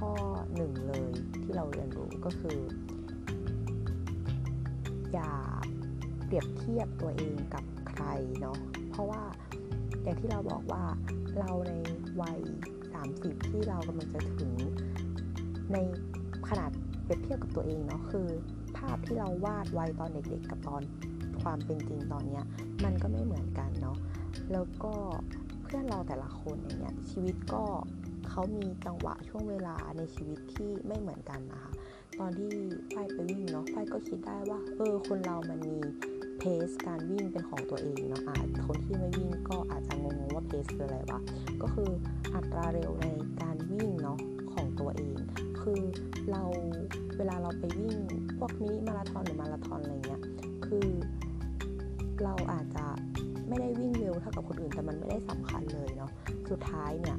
[0.00, 0.14] ข้อ
[0.56, 2.58] หนึ่งเลยที่เราเรียนรู้ก็คือ
[5.12, 5.32] อย่า
[6.24, 8.04] เปรียบเทียบตัวเองกับใคร
[8.40, 8.58] เนาะ
[8.90, 9.22] เพราะว่า
[10.02, 10.84] อย่างที่เราบอกว่า
[11.38, 11.72] เราใน
[12.20, 12.40] วัย
[12.94, 14.52] 30 ที่เรากำลังจะถึง
[15.72, 15.76] ใน
[16.48, 16.70] ขนาด
[17.04, 18.28] เปรียบเทียบกับตัวเองเนาะคือ
[18.76, 20.82] ภาพที่เราวาดไว้ตอนเด็กๆ กับตอน
[21.42, 22.40] ความเป็นจริงตอนนี้
[22.84, 23.96] มันก็ไม่เหมือนกันเนาะ
[24.52, 24.94] แล้วก็
[25.62, 27.64] เพื่อนเราแต่ละคนอย่างเงี้ยชีวิตก็
[28.30, 31.72] เขามีจังหวะช่วงเวลาในชีวิตที่ไม่เหมือนกันนะคะ
[32.18, 32.52] ตอนที่
[32.90, 35.78] ไฟไปวิ่งเนาะไฟก็คิดได้ว่า เออ คนเรามันมี
[36.38, 41.20] เพสการวิ่งเป็นของตัวเองเนาะอาจคนที่ไม่วิ่งก็อาจจะงงว่าเพสคืออะไรวะ
[41.62, 41.90] ก็คือ
[42.34, 43.06] อัตราเร็วใน
[43.42, 44.18] การวิ่งเนาะ
[44.54, 45.16] ของตัวเอง
[45.62, 45.80] คือ
[46.30, 46.42] เรา
[47.16, 47.96] เวลาเราไปวิ่ง
[48.60, 50.22] มินิมาราธอนหรือมาราธอนอะไรเงี้ย
[50.66, 50.88] คือ
[52.24, 52.86] เราอาจจะ
[53.48, 56.10] ไม่ได้วิ่งเร็วเท่ากับคนอื่นแต่มันไม่ได้สำคัญเลยเนาะ
[56.50, 57.18] สุดท้ายเนี่ย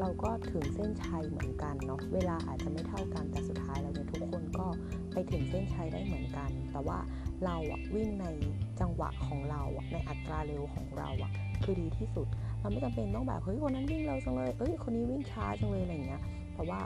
[0.00, 4.66] เราก็ถึงเส้นชัยเหมือนกันเนาะเวลาอาจจะไม่เท่ากันแต่สุดท้ายแล้วเนี่ยทุกคนก็
[5.12, 6.98] ไปถึงเส้นชัยได้เหมือนกัน แต่ว่า
[7.44, 8.26] เราอะวิ่งใน
[8.80, 11.32] จังหวะของเราอะในอัตราเร็วของเราอะ
[11.62, 12.26] คือดีที่สุด
[12.60, 16.22] เราไม่จำเป็นต้องแบบเฮ้ยคนนั้นวิ่งเร็วจังเลยเอ้ยคนนี้วิ่งช้าจังเลยอะไรเงี้ย
[16.54, 16.80] แต่ว่า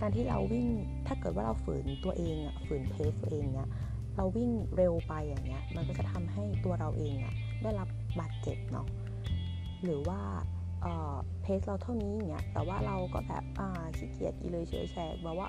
[0.00, 0.66] การที่เราวิ่ง
[1.06, 3.68] ถ้าเกิดว่าเราฝืนตัวเองอะฝืนเพสตัวเองเนี่ย
[4.16, 7.88] เราวิ่งเร็วไปอย่างเงี้ยมันก็จะทำให้ตัวเราเองอะได้รับ
[8.20, 8.86] บาดเจ็บเนาะ
[9.84, 10.20] หรือว่า
[11.42, 15.48] เพสเราเท่านี้อย่างเงี้ยแต่ว่าเราก็แบบอ่าขี้เกียจกีเลยเฉยแฉกบอกว่า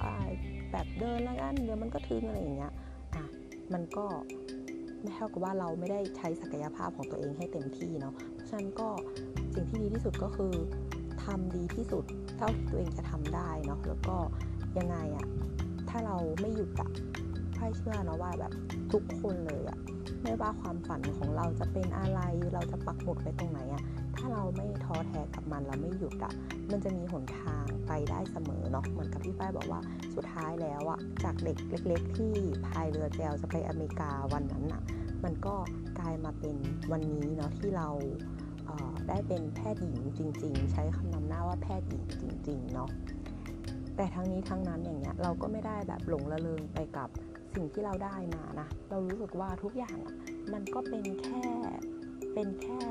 [0.71, 2.73] แบบเดินแล้วกันเดี๋ยวมันก็ถึงอะไรอย่างเงี้ย
[3.15, 3.25] อะ
[3.73, 4.05] มันก็
[5.01, 8.87] ไม่เท่ากับว่าเราไม่ได้ใช้ศักยภาพของตัวเองให้เต็มที่เนาะเพราะฉะนั้นก็
[9.53, 10.53] สิ่งที่ดีที่สุดก็คือ
[11.23, 12.05] ทำดีที่สุด
[12.37, 14.17] เท่าที่ตัวเองจะทำได้เนาะแล้วก็
[14.77, 15.27] ยังไงอะ
[15.89, 16.89] ถ้าเราไม่หยุดอะ
[17.57, 18.51] พ่เชื่อเนาะว่าแบบ
[18.91, 19.77] ทุกคนเลยอะ
[20.23, 22.19] ไม่ว่าความฝันของเราจะเป็นอะไร
[22.53, 23.83] เราจะปักหมุดไปตรงไหนอะ
[24.15, 26.33] ถ้าเราไม่ท้อแท้กับมันเราไม่หยุดอะ
[26.71, 29.81] มันจะมีหนทางไปได้เสมอเนาะเหมือนกับพี่ป้ายบอกว่า
[30.15, 31.57] สุดท้ายแล้วอะจากเด็ก
[31.87, 32.33] เล็ก ๆ ที่
[32.67, 34.81] พายเรือแจวจะไปอเมริกาวันนั้นอะ
[35.23, 35.55] มันก็
[35.99, 36.55] กลายมาเป็น
[36.91, 37.89] วันนี้เนาะที่เรา
[39.09, 42.89] ได้เป็นแพทย์หญิงจริง ๆ ใช้คำนำหน้าว่าแพทย์หญิงจริง ๆ เนาะ
[43.95, 47.09] แต่ทั้งนี้ทั้งนั้นอย่างเงี้ยเราก็ไม่ได้แบบหลงระเริงไปกับ
[47.57, 49.97] สิ่งที่เราได้มานะเรารู้สึกว่าทุกอย่าง
[50.53, 51.45] มันก็เป็นแค่
[52.33, 52.81] เป็นแค่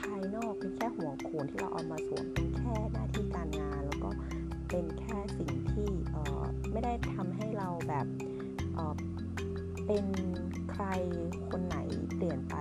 [0.00, 4.10] ภายนอกเป็นแค่หัวโขนที่เราเอามาสวมเป็นแค่หน้าที่การงาน แล้วก็
[4.70, 5.88] เป็นแค่สิ่งที่
[6.72, 8.06] ไม่ได้ทำให้เราแบบ
[9.86, 10.06] เป็น
[10.72, 10.84] ใคร
[11.50, 11.76] คนไหน
[12.16, 12.54] เปลี่ยนไป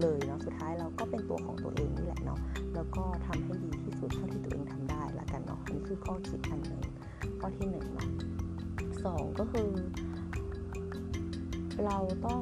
[0.00, 2.40] เลยเนาะสุดท้ายเราก็เป็นตัวของตัวเองนี่แหละเนาะ
[2.74, 6.82] แล้วก็ทำให้ดีที่สุดเท่าที่ตัวเองทำได้ละกันเนาะนี่คือข้อคิดอันหนึ่ง
[7.40, 8.08] ข้อที่หนึ่งเนาะ
[9.04, 9.70] สองก็คือ
[11.84, 12.40] เราต้อง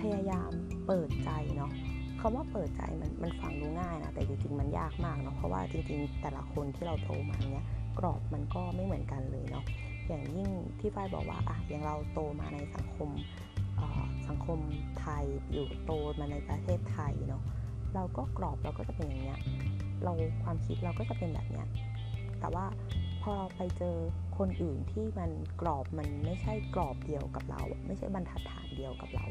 [0.00, 0.50] พยายาม
[0.86, 1.72] เปิดใจเนาะ
[2.20, 7.66] คำว่าเปิดใจมันมันฟังดูง่ายนะแต่จริงๆมันยากมากเนาะเพราะว่าจริงๆ แต่ละคนที่เราโตมาเนี้ย
[7.98, 9.64] กรอบมันก็ไม่เหมือนกันเลยเนาะ
[10.08, 10.48] อย่างยิ่ง
[10.80, 13.10] ที่ฝ้ายบอกว่าอะอย่างเราโตมาในสังคม
[14.28, 14.58] สังคม
[15.00, 17.42] ไทยอยู่โตมาในประเทศไทยเนาะ
[17.94, 19.40] เราก็กรอบเราก็จะเป็นอย่างเงี้ย
[20.04, 20.12] เรา
[20.44, 21.66] ความคิดเราก็จะเป็นแบบเนี้ย
[22.40, 22.64] แต่ว่า
[23.22, 23.96] พอเราไปเจอ
[24.38, 29.24] คนอื่นที่มันกรอบมันไม่ใช่กรอบเดียวกับเรา ไม่ใช่บรรทัดฐานเดียวกับเรา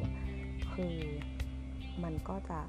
[0.74, 0.96] คือ
[2.04, 2.60] มันก็จะ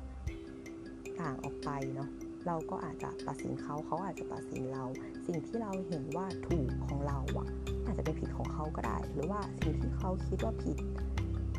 [1.21, 2.11] ต่างออกไปเนาะ
[2.47, 4.85] เราก็อาจจะตัดสินเขาเขาอาจจะตัดสินเรา
[5.27, 7.49] สิ่งที่เราเห็นว่าถูกของเราอะ
[7.85, 10.77] อาจจะเป็นผิดของเขาก็ได้ หรือว่าสิ่งที่เขาคิดว่าผิด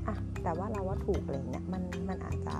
[0.07, 2.55] อะแต่ว่าเราว่าถูกอะไรเงี้ยมันมันอาจจะ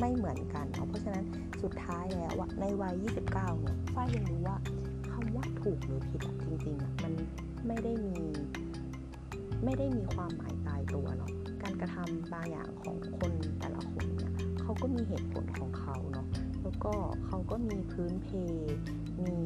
[0.00, 1.24] ไม่เหมือนกันเนาะเพราะฉะนั้น
[1.62, 2.94] สุดท้ายแล้วอะในวัย
[3.24, 4.56] 29เนี่ยฝ้ายยังรู้ว่า
[5.62, 7.12] ถูกหรือผิดจริงๆอะมัน
[7.66, 8.16] ไม่ได้มี
[9.64, 11.32] ไม่ได้มีความหมายตายตัวเนาะ
[11.62, 16.26] การกระทำบางอย่างของคนแต่ละคนเนี่ยเขาก็มีเหตุผลของเขาเนาะ
[16.62, 16.92] แล้วก็
[17.26, 18.28] เขาก็มีพื้นเพ
[19.26, 19.36] มี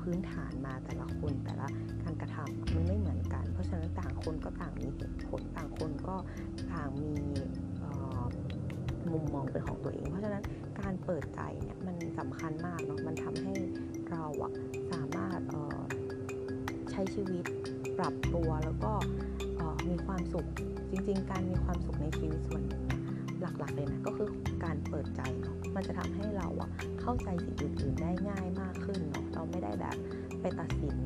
[0.00, 1.66] พื้นฐานมาแต่ละคนแต่ละ
[2.04, 6.16] การกระทำมันไม่เหมือนกัน เพราะฉะนั้นต่างคนก็ต่างมีเหตุผลต่างคนก็
[6.72, 7.14] ต่างมี
[9.12, 10.44] มุมมองเป็นของตัวเอง เพราะฉะนั้น
[10.80, 13.54] การเปิดใจเนี่ยมันสำคัญมากเนาะมันทำให้
[14.10, 14.52] เราอะ
[14.90, 15.42] สามารถ
[16.90, 17.44] ใช้ชีวิต
[17.98, 18.92] ปรับตัวแล้วก็
[19.88, 20.46] มีความสุข
[20.90, 22.82] จริง ๆ การมีความสุขในชีวิตส่วนหนึ่ง
[23.40, 24.28] หลักๆเลยนะก็คือ
[24.64, 26.70] การเปิดใจเนาะมันจะทำให้เราอะ
[27.00, 29.96] เข้าใจสิ่งอื่นๆได้ง่ายมากขึ้นเนาะเราไม่ได้แบบ
[30.40, 30.96] ไปตัดสิน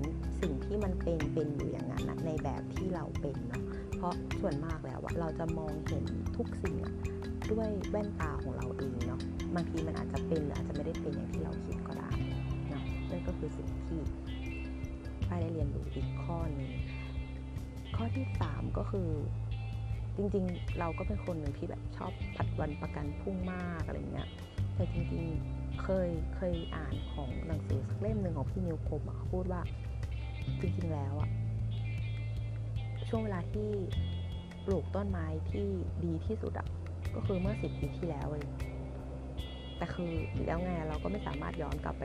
[0.41, 3.63] สิ่งที่มันเป็นเป็นอยู่อย่างนั้นนะในแบบที่เราเป็นเนาะ
[3.97, 6.05] เพราะส่วนมากแล้วอะเราจะมองเห็น
[6.37, 6.93] ทุกสิ่งอะ
[7.53, 9.21] ด้วยแว่นตาของเราเองเนาะ
[9.55, 11.77] บางทีมันอาจจะเป็นหรืออาจจะไม่ได้เป็นอย่างที่เราคิด
[13.45, 14.01] คือสิ่งที่
[15.27, 16.71] ไปได้เรียนรู้อีกข้อหนึ่ง
[17.97, 19.09] ข้อที่ 3 ก็คือ
[20.17, 24.29] จริงๆ เราก็เป็นคนหนึ่งที่แบบชอบผัดวันประกันพรุ่งมากอะไรเงี้ย
[24.75, 29.61] แต่จริงๆเคยเคยอ่านของหนังสือสักเล่มหนึ่งของพี่นิวคมเขาพูดว่า
[30.61, 31.31] จริงๆแล้วอะ
[33.09, 33.69] ช่วงเวลาที่
[34.65, 35.69] ปลูกต้นไม้ที่
[36.05, 36.67] ดีที่สุดอะ
[37.15, 38.47] ก็คือเมื่อสิบปีที่แล้วเลย
[39.79, 40.13] แต่คือ
[40.47, 42.05] แล้วไงเราก็ไม่สามารถย้อนกลับไป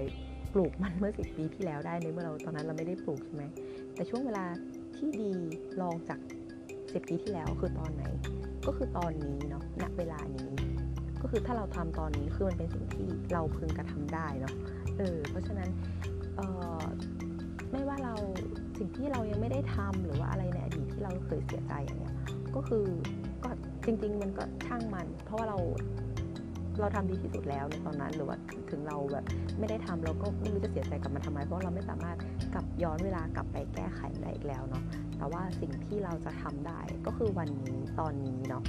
[0.54, 3.44] ปลูกมันเมื่อสิปีที่แล้วได้ในเมื่อเราตอนนั้นเราไม่ได้ปลูกใช่ไหม
[3.96, 4.46] แต่ช่วงเวลา
[4.98, 5.34] ที่ดี
[5.82, 6.20] ลองจาก
[6.94, 8.04] สิปีที่แล้วคือตอนไหน
[8.68, 10.50] ก็คือตอนนี้เนาะณเวลานี้
[11.22, 14.54] ก็คือถ้าเราทำตอนนี้คือมันเป็นสิ่งที่เราพึงกระทำได้เนาะ
[14.98, 15.70] เออเพราะฉะนั้น
[16.36, 16.42] เอ
[16.82, 16.84] อ
[17.72, 18.16] ไม่ว่าเรา
[18.78, 22.16] สิ่งที่เรายังไม่ได้ทำหรือว่าอะไรในอดีตที่เราเคยเสียใจอย่างเงี้ย
[22.56, 22.86] ก็คือ
[23.44, 23.50] ก็
[23.86, 25.58] จริง ๆ มันก็ช่างมัน เพราะว่าเรา
[26.82, 28.38] เราทำดีที่สุดแล้วในตอนนั้นหรือว่า
[28.72, 29.26] ถึงเราแบบ
[29.60, 32.18] ไม่ได้ทำเราก็ไม่รู้จะเสียใจกับมันทำไม เพราะเราไม่สามารถ
[32.54, 34.84] กลับย้อนเวลากลับไปแก้ไขได้อีกแล้วเนาะ
[35.18, 38.64] แต่ว่าสิ่งที่เราจะทำได้ก็คือวันนี้ตอนนี้เนาะ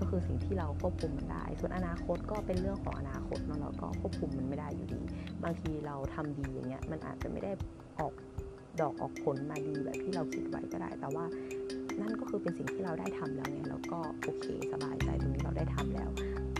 [0.00, 5.00] ก็คือสิ่งที่เราควบคุมมันได้ ส่วนอนาคตก็เป็นเรื่องของอนาคตเนาะเราก็ควบคุมมันไม่ได้อยู่ดี
[5.44, 7.52] บางทีเราทำดีอย่างเงี้ยมันอาจจะไม่ได้
[7.98, 8.12] ออก
[8.80, 11.24] ดอกออกผลมาดีแบบที่เราคิดไว้ก็ได้ แต่ว่า
[12.00, 16.10] นั่นก็คือเป็นสิ่งที่เราได้ทำแล้วไงแล้วก็โอเคสบายใจตรงนี้เราได้ทำแล้ว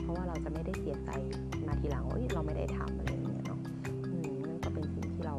[0.03, 1.11] เพราะว่าเราจะไม่ได้เสียใจ
[1.67, 3.61] มาทีหลังว่าเราไม่ได้ทำอะไรอย่างเงี้ยเนาะ
[4.13, 5.37] อืมนั่นก็เป็นสิ่งที่เรา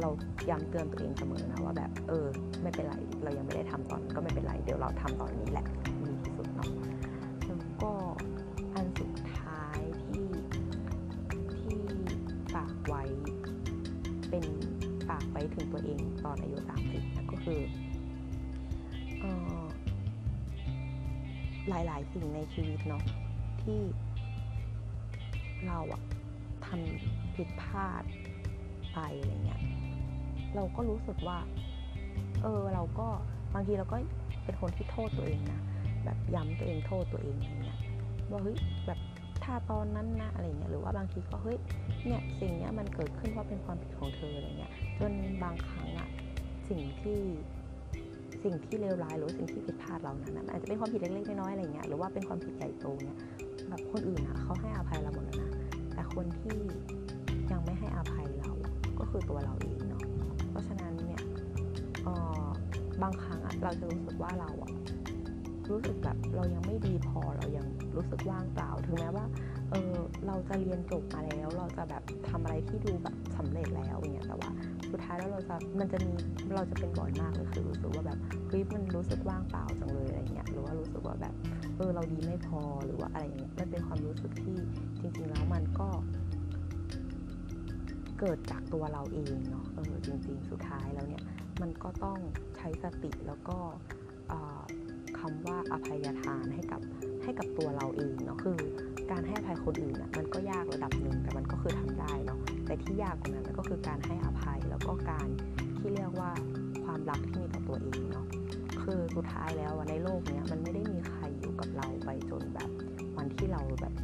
[0.00, 0.10] เรา
[0.50, 2.26] ย้ำเตือนตัวเองเสมอนะว่าแบบเออ
[2.62, 5.66] ไม่เป็นไร เรายังไม่ได้ทำตอนก็ไม่เป็นไร เดี๋ยวเราทำตอนนี้แหละ
[21.70, 23.02] หลายๆ สิ่งในชีวิตเนาะ
[23.62, 23.80] ที่
[25.66, 26.02] เราอะ
[26.66, 28.02] ทำผิดพลาด
[28.92, 29.60] ไปอะไรเงี้ย
[30.54, 31.38] เราก็รู้สึกว่า
[32.42, 33.08] เออเราก็
[33.54, 33.96] บางทีเราก็
[34.44, 35.60] เป็นคนที่โทษตัวเองนะ
[36.04, 37.78] แบบย้ำตัวเองโทษตัวเองอะไรเงี้ย
[38.30, 38.56] ว่าเฮ้ย
[38.86, 38.98] แบบ
[39.44, 41.58] ถ้าตอนนั้นนะอะไรเงี้ยหรือว่าบางทีก็เฮ้ย
[42.06, 45.12] เนี่ยสิ่งเนี้ยมันเกิดขึ้นเพราะเป็นความผิดของเธออะไรเงี้ยจน
[45.42, 46.08] บางครั้งอะ
[46.68, 47.20] สิ่งที่
[48.44, 53.16] สิ่งที่เลวร้ายหรือสิ่งที่ผิดพลาดเรานั้นนะมันอาจจะเป็นความผิดเล็กๆน้อยๆอะไรเงี้ยหรือว่าเป็นความผิดใหญ่โตเนี่ย
[53.68, 55.50] แบบคนอื่นอะเขาให้อภัยเราหมดแล้วนะ
[55.94, 56.58] แต่คนที่
[57.52, 58.52] ยังไม่ให้อภัยเรา
[58.98, 60.04] ก็คือตัวเราเองเนาะ
[60.50, 61.20] เพราะฉะนั้นเนี่ย
[63.02, 64.72] บางครั้งอะเราจะรู้สึกว่าเราอะ
[65.70, 67.66] รู้สึกแบบเรายังไม่ดีพอเรายัง
[67.96, 69.24] รู้สึกว่างเปล่าถึงแม้ว่า
[69.70, 69.94] เออ
[70.26, 74.50] เราจะเรียนจบมาแล้ว เราจะแบบทำอะไรที่ดูแบบสำเร็จแล้วอย่างเงี้ยแต่ว่า
[74.92, 76.12] สุดท้ายแล้วเราจะมันจะมี
[76.54, 78.18] เราจะเป็นบ่อยมากเลยคือรู้สึกว่าแบบ
[78.48, 81.34] เฮ้ยมันรู้สึกว่างเปล่าจังเลยอะไรเงี้ยหรือว่ารู้สึกว่าแบบ
[81.76, 84.58] เออเราดีไม่พอหรือว่าอะไรเงี้ยมันเป็นความรู้สึกที่
[85.00, 85.88] จริง ๆ แล้วมันก็
[88.18, 91.24] เกิดจากตัวเราเองเนาะเออจริง ๆ สุดท้ายแล้วเนี่ย
[91.60, 92.18] มันก็ต้อง
[92.56, 93.58] ใช้สติแล้วก็
[95.18, 96.80] คำว่าอภัยทานให้กับ
[97.30, 98.58] ให้กับตัวเราเองเนาะคือ
[99.10, 105.28] การให้อภัยคนอื่นอะมันก็ยากระดับหนึ่งแต่มันก็คือทำได้เนาะแต่ที่ยากกว่านั้นก็คือการให้อภัยแล้วก็การ
[105.78, 106.30] ที่เรียกว่า
[106.84, 108.26] ความรักที่มีต่อตัวเองเนาะ
[108.82, 112.70] คือสุดท้ายแล้วในโลกนี้มันไม่ได้มีใครอยู่กับเราไปจนแบบ
[113.16, 113.94] วันที่เราแบบ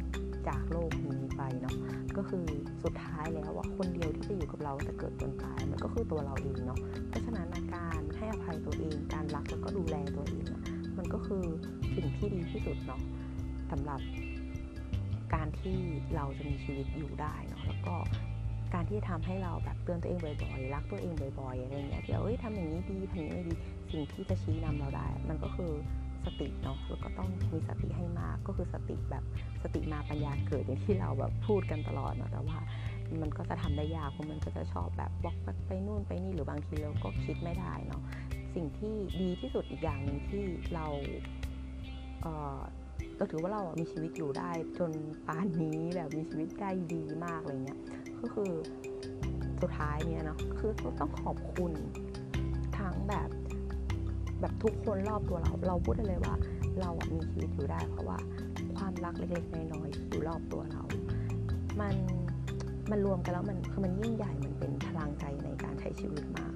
[0.47, 1.75] จากโลกนี้ไปเนาะ
[2.17, 2.45] ก็คือ
[2.83, 10.45] สุดท้ายแล้วว่าคนเดียวที่จะอยู่กับเราแต่เกิดจนตายมันก็คือตัวเราเองเนาะเพราะฉะนั้นการให้อภัยตัวเองการรักแล้วก็ดูแลตัวเอง
[10.97, 11.43] มันก็คือ
[11.95, 13.01] สิ่งที่ดีที่สุดเนาะ
[13.71, 14.01] สำหรับ
[15.33, 15.77] การที่
[16.15, 17.95] เราจะมีชีวิตอยู่ได้เนาะแล้วก็
[18.73, 23.53] การที่จะทำให้เราแบบเตือนตัวเองบ่อยๆ รักตัวเองบ่อยๆ อะไรเงี้ยที่เราเอ้ยทำอย่างนี้ดีทำอย่างนี้ไม่ดี
[23.91, 25.71] สิ่งที่จะชี้นำเราได้ มันก็คือ
[26.25, 29.23] สติเนาะ แล้วก็ต้องมีสติให้มาก ก็คือสติแบบ
[29.63, 32.57] สติมาปัญญาเกิดอย่างที่เราแบบพูดกันตลอดเนาะ แต่ว่า
[33.21, 35.37] มันก็จะทำได้ยาก เพราะมันก็จะชอบแบบวอก
[35.67, 38.01] ไปนู่นไปนี่ หรือบางทีเราก็คิดไม่ได้เนาะ
[38.55, 40.43] สิ่งที่ดีที่สุดอีกอย่างหนึ่งที่
[40.73, 40.85] เรา
[42.21, 44.91] เเราถือว่าเรามีชีวิตอยู่ได้จน
[45.27, 47.79] ป่านนี้แบบมีชีวิตได้ดีมากอะไรเงี้ย
[48.19, 48.51] ก็คือ
[49.61, 51.71] สุดท้ายเนี่ยเนาะคือต้องขอบคุณ
[52.77, 53.29] ทั้งแบบ
[54.41, 56.33] แบบทุกคนรอบตัวเรา เราพูดได้เลยว่า
[56.79, 58.17] เราอะมีชีวิตอยู่ได้ เพราะว่า
[58.75, 60.83] ความรักเล็กๆน้อยๆที่อยู่รอบตัวเรา
[61.79, 61.95] มัน
[62.91, 66.53] มันรวมกันแล้วมันคือมันยิ่งใหญ่มันเป็นพลังใจในการใช้ชีวิตมาก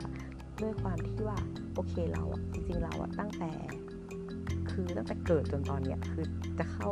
[0.61, 1.37] ด้วยความที่ว่า
[1.75, 3.51] โอเคเราอะจริงๆเราอะตั้งแต่
[4.72, 6.26] คือตั้งแต่เกิดจนตอนเนี้ยคือ
[6.59, 6.89] จะเข้า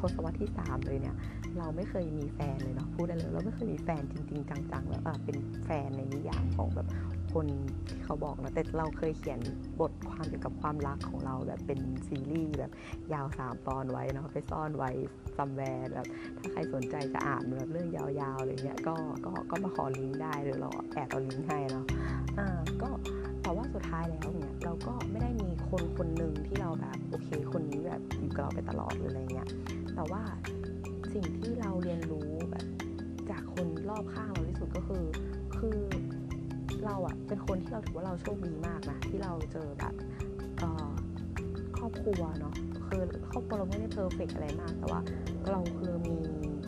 [0.00, 1.16] ทศวรรษที่3เลยเนี่ย
[1.58, 6.88] เราไม่เคยมีแฟนเลยเนาะพูดได้เลยเราไม่เคยมีแฟนจริง ๆ จังๆแล้วอะเป็นแฟนในนิยามของแบบ
[7.34, 7.46] คน
[7.88, 9.40] ที่เขาบอกนะแต่เราเคยเขียน
[9.80, 12.72] บทความเกี่ยวกับความรักของเราแบบเป็นซีรีส์แบบ
[13.12, 14.90] ยาว 3 ตอนไว้เนาะไปซ่อนไว้
[15.36, 16.06] somewhere แบบ
[16.38, 18.04] ถ้าใครสนใจจะอ่านแบบเรื่องยา
[18.34, 18.94] วๆอะไรเงี้ยก็
[19.26, 21.84] ก็ก็มาขอลิงก์ได้หรือเราแอบเอาลิงก์ให้เนาะ
[22.38, 22.90] อ่าก็
[23.42, 26.27] แต่ว่าสุดท้ายแล้วเนี่ยเราก็ไม่ได้มีคนคนหนึ่ง
[27.28, 29.48] เคคนนี้แบบอยู่กับเราไปตลอดหรืออะไรเงี้ย
[29.94, 30.22] แต่ว่า
[31.14, 32.66] สิ่งที่เราเรียนรู้แบบ
[33.30, 35.04] จากคนรอบข้างเราที่สุดก็คือ
[35.58, 35.78] คือ
[36.84, 39.94] เราอะเป็นคนที่เราถือว่าเราโชคดีมากนะที่เราเจอแบบ
[41.76, 42.54] ครอบครัวเนาะ
[42.86, 45.00] คือครอบครัวเราไม่ได้เพอร์เฟกอะไรมาก แต่ว่า
[45.50, 46.18] เราคือมี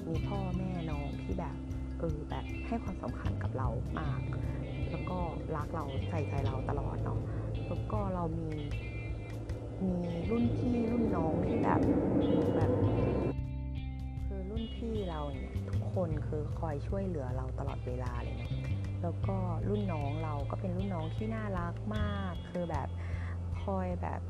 [0.09, 1.57] มีพ่อแม่น้องที่แบบ
[1.99, 3.69] เออแบบให้ความสำคัญกับเรา
[4.01, 4.21] มาก
[4.91, 5.19] แล้วก็
[5.57, 7.19] รักเราใส่ใจเราตลอดเนาะ
[7.67, 8.51] แล้วก็เรามี
[9.87, 9.97] มี
[10.31, 11.81] รุ่นพี่รุ่นน้องที่แบบ
[12.57, 12.71] แบบ
[14.27, 18.53] คือรุ่นพี่เราเนี่ยทุกคนคือคอยช่วยเหลือเราตลอดเวลาเลยเนาะ
[19.03, 19.37] แล้วก็
[19.69, 22.89] รุ่นน้องเราก็เป็นรุ่นน้องที่น่ารักมาก คือแบบ
[23.63, 24.21] คอยแบบ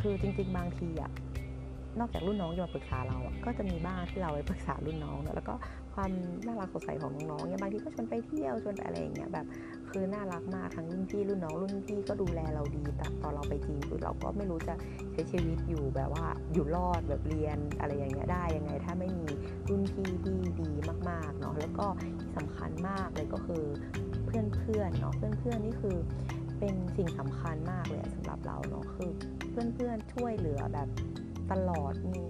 [0.00, 1.12] คือจริง ๆ บางทีอะ
[1.98, 5.54] นอกจากรุ่นน้องจะมาปรึกษาเราอะก็จะมีบ้างที่เราไปปรึกษารุ่นน้องเนะแล้วก็
[5.94, 6.10] ความ
[6.46, 9.46] น่ารักสดใสของน้องๆเนี่ยบางทีก็ชวนไปเที่ยวชวนไปอะไรอย่างเงี้ยแบบ
[9.92, 14.74] คือน่ารักมากทั้งรุ่นพี่รุ่นน้องรุ่นพี่ก็ดูแลเราดี แต่ตอนเราไปจีนคือเราก็ไม่รู้จะ
[15.12, 19.28] ใช้ชีวิตอยู่แบบว่าอยู่รอดแบบเรียนอะไรอย่างเงี้ยได้ยังไง ถ้าไม่มี
[19.68, 20.70] รุ่นพี่ที่ดี
[21.10, 21.86] มากๆเนาะแล้วก็
[22.20, 23.64] ที่สำคัญมากเลยก็คือ
[24.26, 25.96] เพื่อนๆเนาะเพื่อนๆนี่คือ
[26.58, 29.10] เป็นสิ่งสำคัญมากเลยสำหรับเราเนาะคือ
[29.50, 30.88] เพื่อนๆช่วยเหลือแบบ
[31.52, 32.24] ตลอดมี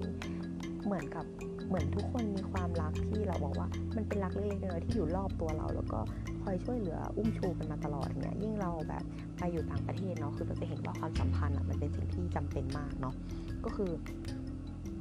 [0.85, 1.25] เหมือนกับ
[1.73, 5.99] เหมือนทุกคนมีความรักที่เราบอกว่า มันเป็นรักเล็กๆน้อยๆที่อยู่รอบตัวเรา แล้วก็
[6.43, 9.03] คอยช่วยเหลืออุ้มชูกันมาตลอดอย่างเงี้ยยิ่งเราแบบ
[9.39, 13.15] ไปอยู่ต่างประเทศเนาะคือเราจะเห็นว่าความสัมพันธ์อะมันเป็นสิ่งที่จำเป็นมากเนาะ
[13.65, 13.91] ก็คือ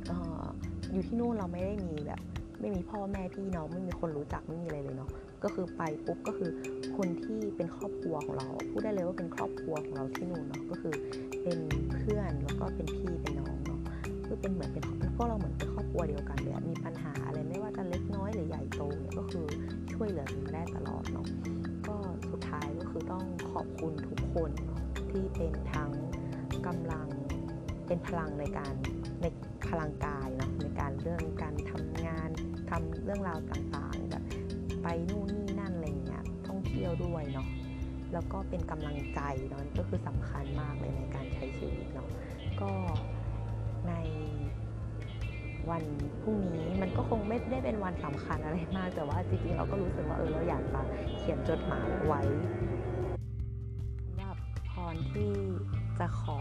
[0.07, 0.45] เอ่อ
[0.91, 2.19] อยู่ที่นู่นเราไม่ได้มีแบบ
[2.59, 5.09] ไม่มีพ่อแม่พี่น้องไม่มีคนรู้จักไม่มีอะไรเลยเนาะ
[5.43, 6.51] ก็คือไปปุ๊บก็คือ
[6.97, 10.93] คนที่เป็นครอบครัวของเรา พูดได้เลยว่าเป็นครอบครัวของเราที่นู่นเนาะก็คือ
[11.43, 11.59] เป็น
[11.97, 13.81] เพื่อนแล้วก็เป็นพี่เป็นน้องเนาะ
[14.25, 14.83] คือเป็นเหมือนเป็น
[15.15, 19.47] พวกเราเหมือนเป็นครอบ ครัวเดียวกันเลยอะมีปัญหาอะไรไม่ว่าจะเล็กน้อยหรือใหญ่โตเนี่ยก็คือ
[19.93, 21.27] ช่วยเหลือกันมาได้ตลอดเนาะ
[21.87, 21.95] ก็
[22.31, 24.81] สุดท้ายก็คือต้องขอบคุณทุกคนเนาะ
[25.11, 25.91] ที่เป็นทั้ง
[26.67, 27.07] กำลัง
[27.87, 28.73] เป็นพลังในการ
[29.21, 29.25] ใน
[29.69, 32.29] พลังกายเนาะในการเรื่องการทำงาน
[32.69, 34.23] ทำเรื่องราวต่างๆแบบ
[34.83, 37.47] ไปนู่นนี่นั่นอะไรเงี้ยท่องเที่ยวด้วยเนาะ
[38.13, 42.09] แล้วก็เป็นกำลังใจเนาะก็คือสำคัญมากเลยในการใช้ชีวิตเนาะ
[42.61, 42.71] ก็
[43.87, 43.93] ใน
[45.69, 45.83] วัน
[46.21, 50.81] พรุ่งนี้มันก็คงไม่ได้เป็นวันสำคัญอะไรมาก แต่ว่าจริงๆเราก็รู้สึกว่าเออเราอยากจะ
[51.17, 52.21] เขียนจดหมายไว้
[54.19, 54.37] รับ
[54.69, 55.33] พรที่
[55.99, 56.39] จะขอ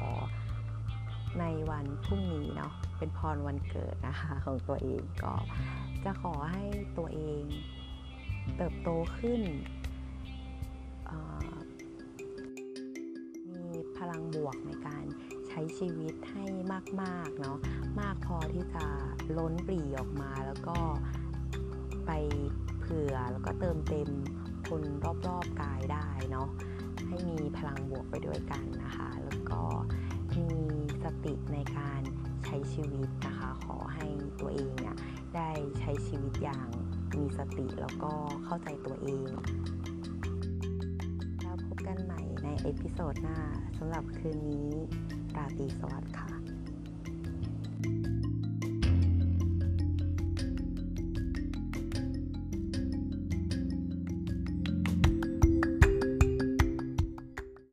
[1.41, 5.35] ในวันพรุ่งนี้เนาะเป็นพรวันเกิดนะคะของตัวเองก็
[6.05, 6.65] จะขอให้
[6.99, 7.43] ตัวเอง
[8.57, 9.41] เติบโตขึ้น
[15.61, 16.45] ช้ชีวิตให้
[17.03, 17.59] มากๆเนาะ
[18.01, 18.85] มากพอที่จะ
[19.39, 20.79] ล้นปรีออกมาแล้วก็
[22.07, 22.11] ไป
[22.81, 24.11] เผื่อแล้วก็เติมเต็ม
[24.69, 24.83] คน
[25.29, 26.49] รอบๆกายได้เนาะ
[27.09, 29.63] ให้มีพลังบวกไปด้วยกันนะคะ แล้วก็
[30.37, 30.49] มี
[31.05, 32.01] สติในการ
[32.45, 34.07] ใช้ชีวิตนะคะ ขอให้
[34.41, 34.97] ตัวเองเนี่ย
[35.37, 36.69] ได้ใช้ชีวิตอย่าง
[37.17, 38.13] มีสติแล้วก็
[38.45, 39.31] เข้าใจตัวเอง
[41.43, 43.39] แล้วพบกันใหม่ใน episode หน้า
[43.79, 44.71] สำหรับคืนนี้
[45.41, 46.30] ราตรีสวัสดิ์ค่ะ